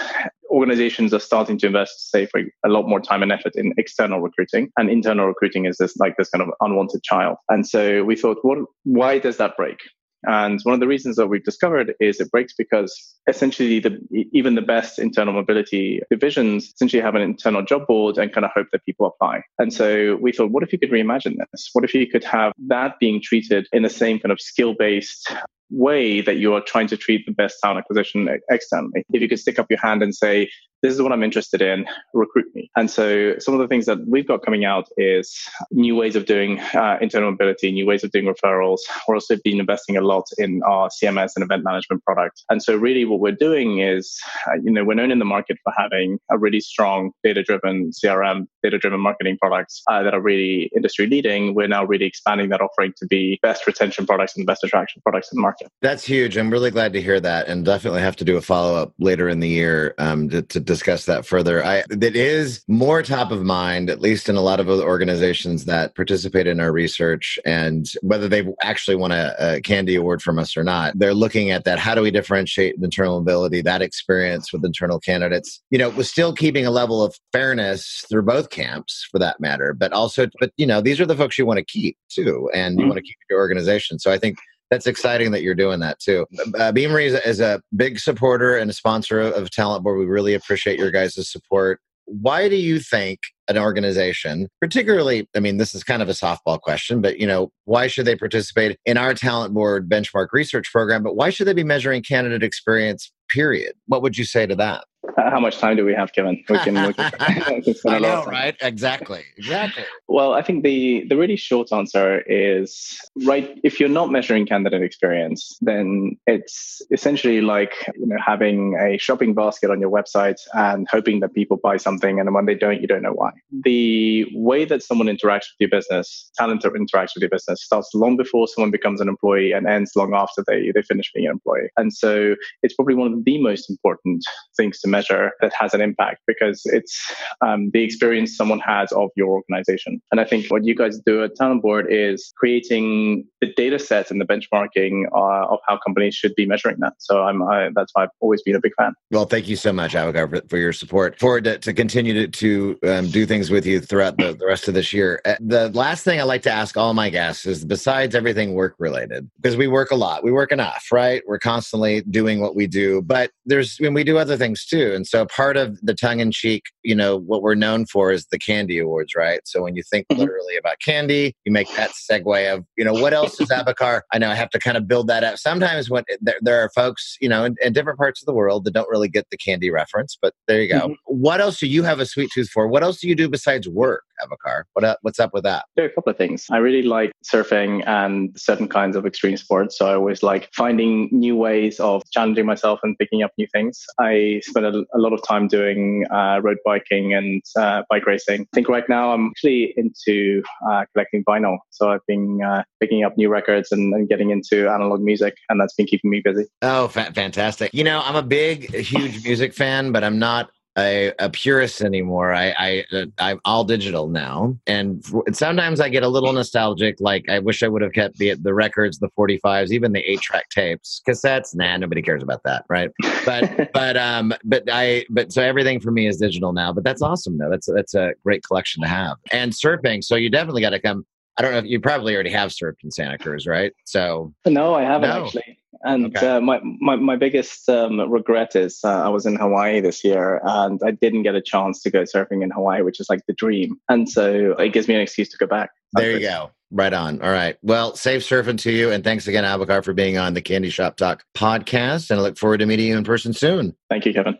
organizations 0.50 1.12
are 1.12 1.20
starting 1.20 1.58
to 1.58 1.66
invest, 1.66 2.10
say, 2.10 2.26
for 2.26 2.40
a 2.64 2.68
lot 2.68 2.88
more 2.88 3.00
time 3.00 3.22
and 3.22 3.32
effort 3.32 3.52
in 3.56 3.72
external 3.76 4.20
recruiting, 4.20 4.70
and 4.76 4.90
internal 4.90 5.26
recruiting 5.26 5.66
is 5.66 5.76
this 5.78 5.96
like 5.96 6.16
this 6.16 6.30
kind 6.30 6.42
of 6.42 6.50
unwanted 6.60 7.02
child. 7.02 7.36
And 7.48 7.66
so 7.66 8.04
we 8.04 8.16
thought, 8.16 8.38
what? 8.42 8.58
Why 8.84 9.18
does 9.18 9.36
that 9.38 9.56
break? 9.56 9.78
And 10.24 10.60
one 10.62 10.74
of 10.74 10.80
the 10.80 10.86
reasons 10.86 11.16
that 11.16 11.28
we've 11.28 11.44
discovered 11.44 11.94
is 12.00 12.20
it 12.20 12.30
breaks 12.30 12.54
because 12.56 13.16
essentially 13.28 13.80
the, 13.80 13.98
even 14.32 14.54
the 14.54 14.62
best 14.62 14.98
internal 14.98 15.32
mobility 15.32 16.00
divisions 16.10 16.72
essentially 16.74 17.02
have 17.02 17.14
an 17.14 17.22
internal 17.22 17.62
job 17.62 17.86
board 17.86 18.18
and 18.18 18.32
kind 18.32 18.44
of 18.44 18.50
hope 18.54 18.66
that 18.72 18.84
people 18.84 19.06
apply. 19.06 19.42
And 19.58 19.72
so 19.72 20.16
we 20.20 20.32
thought, 20.32 20.50
what 20.50 20.62
if 20.62 20.72
you 20.72 20.78
could 20.78 20.90
reimagine 20.90 21.36
this? 21.52 21.70
What 21.72 21.84
if 21.84 21.94
you 21.94 22.06
could 22.06 22.24
have 22.24 22.52
that 22.66 22.98
being 22.98 23.20
treated 23.22 23.68
in 23.72 23.82
the 23.82 23.90
same 23.90 24.18
kind 24.18 24.32
of 24.32 24.40
skill 24.40 24.74
based 24.74 25.32
way 25.70 26.20
that 26.22 26.36
you 26.36 26.54
are 26.54 26.62
trying 26.62 26.86
to 26.88 26.96
treat 26.96 27.26
the 27.26 27.32
best 27.32 27.58
talent 27.62 27.80
acquisition 27.80 28.28
externally. 28.50 29.04
If 29.12 29.20
you 29.20 29.28
could 29.28 29.38
stick 29.38 29.58
up 29.58 29.66
your 29.68 29.78
hand 29.80 30.02
and 30.02 30.14
say, 30.14 30.50
this 30.82 30.94
is 30.94 31.02
what 31.02 31.12
I'm 31.12 31.22
interested 31.22 31.60
in, 31.60 31.86
recruit 32.14 32.46
me. 32.54 32.70
And 32.76 32.90
so 32.90 33.36
some 33.38 33.54
of 33.54 33.60
the 33.60 33.68
things 33.68 33.86
that 33.86 34.06
we've 34.06 34.26
got 34.26 34.44
coming 34.44 34.64
out 34.64 34.88
is 34.96 35.36
new 35.70 35.96
ways 35.96 36.14
of 36.14 36.26
doing 36.26 36.60
uh, 36.60 36.98
internal 37.00 37.30
mobility, 37.30 37.72
new 37.72 37.86
ways 37.86 38.04
of 38.04 38.10
doing 38.12 38.26
referrals. 38.26 38.80
We're 39.06 39.16
also 39.16 39.36
been 39.44 39.60
investing 39.60 39.96
a 39.96 40.00
lot 40.00 40.24
in 40.38 40.62
our 40.64 40.88
CMS 40.88 41.32
and 41.34 41.42
event 41.42 41.64
management 41.64 42.04
product. 42.04 42.44
And 42.50 42.62
so 42.62 42.76
really 42.76 43.04
what 43.04 43.20
we're 43.20 43.32
doing 43.32 43.80
is, 43.80 44.18
uh, 44.46 44.54
you 44.62 44.70
know, 44.70 44.84
we're 44.84 44.94
known 44.94 45.10
in 45.10 45.18
the 45.18 45.24
market 45.24 45.58
for 45.64 45.72
having 45.76 46.18
a 46.30 46.38
really 46.38 46.60
strong 46.60 47.10
data-driven 47.24 47.90
CRM, 47.90 48.46
data-driven 48.62 49.00
marketing 49.00 49.36
products 49.40 49.82
uh, 49.88 50.02
that 50.02 50.14
are 50.14 50.20
really 50.20 50.70
industry 50.76 51.06
leading. 51.06 51.54
We're 51.54 51.68
now 51.68 51.84
really 51.84 52.06
expanding 52.06 52.50
that 52.50 52.60
offering 52.60 52.92
to 52.98 53.06
be 53.06 53.38
best 53.42 53.66
retention 53.66 54.06
products 54.06 54.36
and 54.36 54.46
best 54.46 54.62
attraction 54.62 55.02
products 55.02 55.32
in 55.32 55.36
the 55.36 55.42
market. 55.42 55.68
That's 55.82 56.04
huge. 56.04 56.36
I'm 56.36 56.50
really 56.50 56.70
glad 56.70 56.92
to 56.92 57.02
hear 57.02 57.18
that 57.20 57.48
and 57.48 57.64
definitely 57.64 58.00
have 58.00 58.16
to 58.16 58.24
do 58.24 58.36
a 58.36 58.40
follow-up 58.40 58.94
later 58.98 59.28
in 59.28 59.40
the 59.40 59.48
year 59.48 59.94
um, 59.98 60.28
to, 60.28 60.42
to 60.42 60.60
discuss 60.68 61.06
that 61.06 61.26
further. 61.26 61.64
I 61.64 61.82
it 61.90 62.14
is 62.14 62.62
more 62.68 63.02
top 63.02 63.32
of 63.32 63.42
mind, 63.42 63.90
at 63.90 64.00
least 64.00 64.28
in 64.28 64.36
a 64.36 64.40
lot 64.40 64.60
of 64.60 64.68
other 64.68 64.84
organizations 64.84 65.64
that 65.64 65.96
participate 65.96 66.46
in 66.46 66.60
our 66.60 66.70
research, 66.70 67.38
and 67.44 67.90
whether 68.02 68.28
they 68.28 68.46
actually 68.62 68.96
want 68.96 69.14
a, 69.14 69.56
a 69.56 69.60
CandE 69.60 69.96
Award 69.96 70.22
from 70.22 70.38
us 70.38 70.56
or 70.56 70.62
not, 70.62 70.96
they're 70.96 71.14
looking 71.14 71.50
at 71.50 71.64
that. 71.64 71.80
How 71.80 71.94
do 71.96 72.02
we 72.02 72.12
differentiate 72.12 72.76
internal 72.80 73.18
mobility, 73.18 73.62
that 73.62 73.82
experience 73.82 74.52
with 74.52 74.64
internal 74.64 75.00
candidates? 75.00 75.60
You 75.70 75.78
know, 75.78 75.90
with 75.90 76.06
still 76.06 76.32
keeping 76.32 76.66
a 76.66 76.70
level 76.70 77.02
of 77.02 77.16
fairness 77.32 78.04
through 78.08 78.22
both 78.22 78.50
camps, 78.50 79.08
for 79.10 79.18
that 79.18 79.40
matter, 79.40 79.74
but 79.74 79.92
also, 79.92 80.28
but 80.38 80.52
you 80.56 80.66
know, 80.66 80.80
these 80.80 81.00
are 81.00 81.06
the 81.06 81.16
folks 81.16 81.38
you 81.38 81.46
want 81.46 81.58
to 81.58 81.64
keep 81.64 81.96
too, 82.08 82.48
and 82.54 82.74
you 82.74 82.82
mm-hmm. 82.82 82.90
want 82.90 82.98
to 82.98 83.02
keep 83.02 83.16
your 83.28 83.40
organization. 83.40 83.98
So 83.98 84.12
I 84.12 84.18
think 84.18 84.38
that's 84.70 84.86
exciting 84.86 85.30
that 85.32 85.42
you're 85.42 85.54
doing 85.54 85.80
that 85.80 85.98
too. 85.98 86.26
Uh, 86.58 86.72
Beamery 86.72 87.06
is, 87.06 87.14
is, 87.24 87.40
a 87.40 87.60
big 87.76 87.98
supporter 87.98 88.56
and 88.56 88.70
a 88.70 88.74
sponsor 88.74 89.20
of 89.20 89.50
Talent 89.50 89.82
Board. 89.82 89.98
We 89.98 90.06
really 90.06 90.34
appreciate 90.34 90.78
your 90.78 90.90
guys' 90.90 91.30
support. 91.30 91.80
Why 92.04 92.48
do 92.48 92.56
you 92.56 92.78
think 92.78 93.20
an 93.48 93.58
organization, 93.58 94.48
particularly, 94.60 95.28
I 95.36 95.40
mean, 95.40 95.58
this 95.58 95.74
is 95.74 95.84
kind 95.84 96.02
of 96.02 96.08
a 96.08 96.12
softball 96.12 96.60
question, 96.60 97.00
but 97.00 97.18
you 97.18 97.26
know, 97.26 97.50
why 97.64 97.86
should 97.86 98.06
they 98.06 98.16
participate 98.16 98.78
in 98.86 98.96
our 98.96 99.14
Talent 99.14 99.52
Board 99.54 99.88
benchmark 99.88 100.28
research 100.32 100.70
program? 100.70 101.02
But 101.02 101.16
why 101.16 101.30
should 101.30 101.46
they 101.46 101.54
be 101.54 101.64
measuring 101.64 102.02
candidate 102.02 102.42
experience? 102.42 103.12
Period. 103.28 103.74
What 103.86 104.02
would 104.02 104.16
you 104.16 104.24
say 104.24 104.46
to 104.46 104.56
that? 104.56 104.84
How 105.16 105.38
much 105.38 105.58
time 105.58 105.76
do 105.76 105.84
we 105.84 105.94
have, 105.94 106.12
Kevin? 106.12 106.44
We 106.48 106.58
can. 106.58 106.74
We 106.86 106.92
can, 106.92 107.12
I 107.86 107.98
know, 108.00 108.24
right? 108.24 108.56
Exactly. 108.60 109.24
Exactly. 109.36 109.84
Well, 110.08 110.32
I 110.34 110.42
think 110.42 110.64
the 110.64 111.04
the 111.08 111.16
really 111.16 111.36
short 111.36 111.72
answer 111.72 112.22
is 112.26 112.98
right. 113.24 113.58
If 113.62 113.78
you're 113.78 113.88
not 113.88 114.10
measuring 114.10 114.46
candidate 114.46 114.82
experience, 114.82 115.56
then 115.60 116.16
it's 116.26 116.82
essentially 116.90 117.40
like 117.40 117.74
you 117.94 118.06
know 118.06 118.16
having 118.24 118.76
a 118.80 118.98
shopping 118.98 119.34
basket 119.34 119.70
on 119.70 119.80
your 119.80 119.90
website 119.90 120.40
and 120.54 120.88
hoping 120.90 121.20
that 121.20 121.32
people 121.32 121.58
buy 121.62 121.76
something, 121.76 122.18
and 122.18 122.34
when 122.34 122.46
they 122.46 122.56
don't, 122.56 122.80
you 122.80 122.88
don't 122.88 123.02
know 123.02 123.12
why. 123.12 123.30
The 123.52 124.26
way 124.34 124.64
that 124.64 124.82
someone 124.82 125.06
interacts 125.06 125.46
with 125.50 125.60
your 125.60 125.70
business, 125.70 126.30
talent 126.36 126.64
interacts 126.64 127.14
with 127.14 127.22
your 127.22 127.30
business, 127.30 127.62
starts 127.62 127.90
long 127.94 128.16
before 128.16 128.48
someone 128.48 128.72
becomes 128.72 129.00
an 129.00 129.08
employee 129.08 129.52
and 129.52 129.66
ends 129.66 129.92
long 129.94 130.12
after 130.12 130.42
they 130.48 130.72
they 130.74 130.82
finish 130.82 131.12
being 131.14 131.26
an 131.26 131.32
employee. 131.32 131.68
And 131.76 131.92
so 131.92 132.34
it's 132.64 132.74
probably 132.74 132.96
one 132.96 133.12
of 133.12 133.24
the 133.24 133.40
most 133.40 133.70
important 133.70 134.24
things 134.56 134.80
to 134.80 134.87
measure 134.88 135.32
that 135.40 135.52
has 135.58 135.74
an 135.74 135.80
impact 135.80 136.22
because 136.26 136.62
it's 136.66 136.98
um, 137.40 137.70
the 137.72 137.82
experience 137.82 138.36
someone 138.36 138.60
has 138.60 138.90
of 138.92 139.10
your 139.16 139.28
organization. 139.28 140.00
And 140.10 140.20
I 140.20 140.24
think 140.24 140.46
what 140.48 140.64
you 140.64 140.74
guys 140.74 140.98
do 141.04 141.22
at 141.22 141.36
Talent 141.36 141.62
Board 141.62 141.86
is 141.90 142.32
creating 142.36 143.26
the 143.40 143.52
data 143.54 143.78
sets 143.78 144.10
and 144.10 144.20
the 144.20 144.24
benchmarking 144.24 145.04
uh, 145.14 145.52
of 145.52 145.58
how 145.68 145.78
companies 145.84 146.14
should 146.14 146.34
be 146.34 146.46
measuring 146.46 146.78
that. 146.80 146.94
So 146.98 147.22
I'm 147.22 147.42
I, 147.42 147.70
that's 147.74 147.92
why 147.94 148.04
I've 148.04 148.10
always 148.20 148.42
been 148.42 148.56
a 148.56 148.60
big 148.60 148.72
fan. 148.76 148.92
Well, 149.10 149.26
thank 149.26 149.48
you 149.48 149.56
so 149.56 149.72
much, 149.72 149.94
Abakar, 149.94 150.28
for, 150.28 150.48
for 150.48 150.58
your 150.58 150.72
support. 150.72 151.18
Forward 151.18 151.44
to, 151.44 151.58
to 151.58 151.72
continue 151.72 152.14
to, 152.14 152.28
to 152.28 152.78
um, 152.90 153.08
do 153.08 153.26
things 153.26 153.50
with 153.50 153.64
you 153.66 153.80
throughout 153.80 154.16
the, 154.18 154.32
the 154.32 154.46
rest 154.46 154.68
of 154.68 154.74
this 154.74 154.92
year. 154.92 155.20
Uh, 155.24 155.36
the 155.40 155.68
last 155.70 156.04
thing 156.04 156.20
I 156.20 156.24
like 156.24 156.42
to 156.42 156.50
ask 156.50 156.76
all 156.76 156.94
my 156.94 157.10
guests 157.10 157.46
is 157.46 157.64
besides 157.64 158.14
everything 158.14 158.54
work 158.54 158.74
related, 158.78 159.30
because 159.40 159.56
we 159.56 159.68
work 159.68 159.90
a 159.90 159.94
lot, 159.94 160.24
we 160.24 160.32
work 160.32 160.52
enough, 160.52 160.86
right? 160.92 161.22
We're 161.26 161.38
constantly 161.38 162.02
doing 162.02 162.40
what 162.40 162.54
we 162.54 162.66
do, 162.66 163.02
but 163.02 163.30
there's 163.46 163.76
when 163.78 163.94
we 163.94 164.04
do 164.04 164.18
other 164.18 164.36
things 164.36 164.64
too. 164.64 164.77
And 164.78 165.06
so 165.06 165.26
part 165.26 165.56
of 165.56 165.78
the 165.82 165.94
tongue 165.94 166.20
in 166.20 166.30
cheek, 166.30 166.64
you 166.82 166.94
know, 166.94 167.16
what 167.16 167.42
we're 167.42 167.54
known 167.54 167.86
for 167.86 168.10
is 168.12 168.26
the 168.26 168.38
candy 168.38 168.78
awards, 168.78 169.14
right? 169.14 169.40
So 169.44 169.62
when 169.62 169.76
you 169.76 169.82
think 169.82 170.06
mm-hmm. 170.08 170.20
literally 170.20 170.56
about 170.56 170.76
candy, 170.84 171.34
you 171.44 171.52
make 171.52 171.68
that 171.76 171.90
segue 171.90 172.54
of, 172.54 172.64
you 172.76 172.84
know, 172.84 172.92
what 172.92 173.12
else 173.12 173.40
is 173.40 173.48
Abakar? 173.48 174.02
I 174.12 174.18
know 174.18 174.30
I 174.30 174.34
have 174.34 174.50
to 174.50 174.58
kind 174.58 174.76
of 174.76 174.88
build 174.88 175.08
that 175.08 175.24
up. 175.24 175.38
Sometimes 175.38 175.90
when 175.90 176.04
there, 176.20 176.38
there 176.40 176.60
are 176.62 176.70
folks, 176.74 177.16
you 177.20 177.28
know, 177.28 177.44
in, 177.44 177.56
in, 177.62 177.72
different 177.72 177.98
parts 177.98 178.20
of 178.22 178.26
the 178.26 178.32
world 178.32 178.64
that 178.64 178.72
don't 178.72 178.88
really 178.88 179.08
get 179.08 179.26
the 179.30 179.36
candy 179.36 179.70
reference, 179.70 180.18
but 180.20 180.34
there 180.46 180.60
you 180.60 180.68
go. 180.68 180.80
Mm-hmm. 180.80 180.92
What 181.06 181.40
else 181.40 181.60
do 181.60 181.66
you 181.66 181.82
have 181.82 182.00
a 182.00 182.06
sweet 182.06 182.30
tooth 182.34 182.48
for? 182.48 182.66
What 182.66 182.82
else 182.82 183.00
do 183.00 183.08
you 183.08 183.14
do 183.14 183.28
besides 183.28 183.68
work, 183.68 184.02
Abakar? 184.22 184.62
What 184.72 184.98
what's 185.02 185.20
up 185.20 185.32
with 185.32 185.44
that? 185.44 185.66
There 185.76 185.84
are 185.84 185.88
a 185.88 185.92
couple 185.92 186.10
of 186.10 186.16
things. 186.16 186.46
I 186.50 186.58
really 186.58 186.82
like 186.82 187.12
surfing 187.24 187.86
and 187.86 188.30
certain 188.36 188.68
kinds 188.68 188.96
of 188.96 189.06
extreme 189.06 189.36
sports. 189.36 189.78
So 189.78 189.86
I 189.86 189.94
always 189.94 190.22
like 190.22 190.48
finding 190.54 191.08
new 191.12 191.36
ways 191.36 191.78
of 191.80 192.02
challenging 192.10 192.46
myself 192.46 192.80
and 192.82 192.98
picking 192.98 193.22
up 193.22 193.32
new 193.38 193.46
things. 193.52 193.84
I 193.98 194.40
spend 194.44 194.66
a, 194.74 194.84
a 194.94 194.98
lot 194.98 195.12
of 195.12 195.22
time 195.22 195.48
doing 195.48 196.04
uh, 196.10 196.40
road 196.42 196.58
biking 196.64 197.14
and 197.14 197.42
uh, 197.56 197.82
bike 197.88 198.06
racing. 198.06 198.42
I 198.42 198.54
think 198.54 198.68
right 198.68 198.88
now 198.88 199.12
I'm 199.12 199.28
actually 199.28 199.74
into 199.76 200.42
uh, 200.68 200.84
collecting 200.92 201.24
vinyl. 201.24 201.58
So 201.70 201.90
I've 201.90 202.04
been 202.06 202.40
uh, 202.42 202.62
picking 202.80 203.04
up 203.04 203.16
new 203.16 203.28
records 203.28 203.72
and, 203.72 203.94
and, 203.94 204.08
getting 204.08 204.30
into 204.30 204.68
analog 204.68 205.00
music, 205.00 205.36
and 205.48 205.60
that's 205.60 205.74
been 205.74 205.86
keeping 205.86 206.10
me 206.10 206.22
busy. 206.24 206.46
Oh, 206.62 206.88
fa- 206.88 207.12
fantastic. 207.14 207.74
You 207.74 207.84
know, 207.84 208.00
I'm 208.02 208.16
a 208.16 208.22
big, 208.22 208.74
huge 208.74 209.22
music 209.24 209.52
fan, 209.52 209.92
but 209.92 210.02
I'm 210.02 210.18
not 210.18 210.50
a, 210.78 211.12
a 211.18 211.28
purist 211.28 211.82
anymore. 211.82 212.32
I, 212.32 212.54
I 212.92 213.06
I'm 213.18 213.40
all 213.44 213.64
digital 213.64 214.08
now, 214.08 214.56
and 214.66 215.04
sometimes 215.32 215.80
I 215.80 215.88
get 215.88 216.02
a 216.02 216.08
little 216.08 216.32
nostalgic. 216.32 216.96
Like 217.00 217.28
I 217.28 217.40
wish 217.40 217.62
I 217.62 217.68
would 217.68 217.82
have 217.82 217.92
kept 217.92 218.18
the 218.18 218.34
the 218.34 218.54
records, 218.54 218.98
the 218.98 219.08
45s, 219.18 219.70
even 219.70 219.92
the 219.92 220.00
eight 220.00 220.20
track 220.20 220.48
tapes, 220.50 221.02
cassettes. 221.06 221.54
Nah, 221.54 221.76
nobody 221.76 222.00
cares 222.00 222.22
about 222.22 222.42
that, 222.44 222.64
right? 222.68 222.90
But 223.24 223.70
but 223.72 223.96
um 223.96 224.32
but 224.44 224.64
I 224.70 225.04
but 225.10 225.32
so 225.32 225.42
everything 225.42 225.80
for 225.80 225.90
me 225.90 226.06
is 226.06 226.18
digital 226.18 226.52
now. 226.52 226.72
But 226.72 226.84
that's 226.84 227.02
awesome 227.02 227.38
though. 227.38 227.50
That's 227.50 227.66
that's 227.66 227.94
a 227.94 228.12
great 228.24 228.42
collection 228.44 228.82
to 228.82 228.88
have. 228.88 229.16
And 229.32 229.52
surfing, 229.52 230.04
so 230.04 230.14
you 230.14 230.30
definitely 230.30 230.62
got 230.62 230.70
to 230.70 230.80
come. 230.80 231.04
I 231.38 231.42
don't 231.42 231.52
know 231.52 231.58
if 231.58 231.66
you 231.66 231.80
probably 231.80 232.14
already 232.14 232.30
have 232.30 232.50
surfed 232.50 232.82
in 232.82 232.90
Santa 232.90 233.16
Cruz, 233.16 233.46
right? 233.46 233.72
So 233.84 234.34
no, 234.44 234.74
I 234.74 234.82
haven't 234.82 235.08
no. 235.08 235.24
actually. 235.24 235.58
And 235.82 236.16
okay. 236.16 236.26
uh, 236.26 236.40
my, 236.40 236.60
my, 236.80 236.96
my 236.96 237.14
biggest 237.14 237.68
um, 237.68 238.00
regret 238.10 238.56
is 238.56 238.80
uh, 238.82 239.04
I 239.04 239.08
was 239.08 239.26
in 239.26 239.36
Hawaii 239.36 239.80
this 239.80 240.02
year 240.02 240.40
and 240.42 240.80
I 240.84 240.90
didn't 240.90 241.22
get 241.22 241.36
a 241.36 241.40
chance 241.40 241.80
to 241.82 241.90
go 241.90 242.02
surfing 242.02 242.42
in 242.42 242.50
Hawaii, 242.50 242.82
which 242.82 242.98
is 242.98 243.08
like 243.08 243.20
the 243.28 243.34
dream. 243.34 243.76
And 243.88 244.08
so 244.08 244.52
it 244.58 244.72
gives 244.72 244.88
me 244.88 244.96
an 244.96 245.00
excuse 245.00 245.28
to 245.28 245.36
go 245.36 245.46
back. 245.46 245.70
There 245.92 246.10
you 246.10 246.20
go. 246.20 246.50
Right 246.70 246.92
on. 246.92 247.22
All 247.22 247.30
right. 247.30 247.56
Well, 247.62 247.94
safe 247.94 248.22
surfing 248.22 248.58
to 248.58 248.72
you. 248.72 248.90
And 248.90 249.04
thanks 249.04 249.26
again, 249.28 249.44
Abakar, 249.44 249.84
for 249.84 249.94
being 249.94 250.18
on 250.18 250.34
the 250.34 250.42
Candy 250.42 250.68
Shop 250.68 250.96
Talk 250.96 251.24
podcast. 251.34 252.10
And 252.10 252.18
I 252.18 252.22
look 252.24 252.36
forward 252.36 252.58
to 252.58 252.66
meeting 252.66 252.88
you 252.88 252.98
in 252.98 253.04
person 253.04 253.32
soon. 253.32 253.74
Thank 253.88 254.04
you, 254.04 254.12
Kevin. 254.12 254.36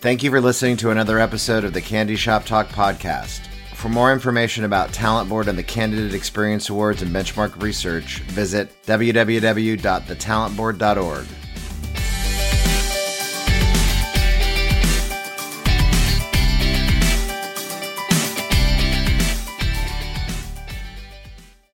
Thank 0.00 0.22
you 0.22 0.30
for 0.30 0.40
listening 0.40 0.78
to 0.78 0.90
another 0.90 1.18
episode 1.18 1.62
of 1.62 1.74
the 1.74 1.82
Candy 1.82 2.16
Shop 2.16 2.46
Talk 2.46 2.68
podcast. 2.68 3.46
For 3.74 3.90
more 3.90 4.14
information 4.14 4.64
about 4.64 4.94
Talent 4.94 5.28
Board 5.28 5.46
and 5.46 5.58
the 5.58 5.62
Candidate 5.62 6.14
Experience 6.14 6.70
Awards 6.70 7.02
and 7.02 7.14
benchmark 7.14 7.60
research, 7.62 8.20
visit 8.20 8.82
www.thetalentboard.org. 8.84 11.26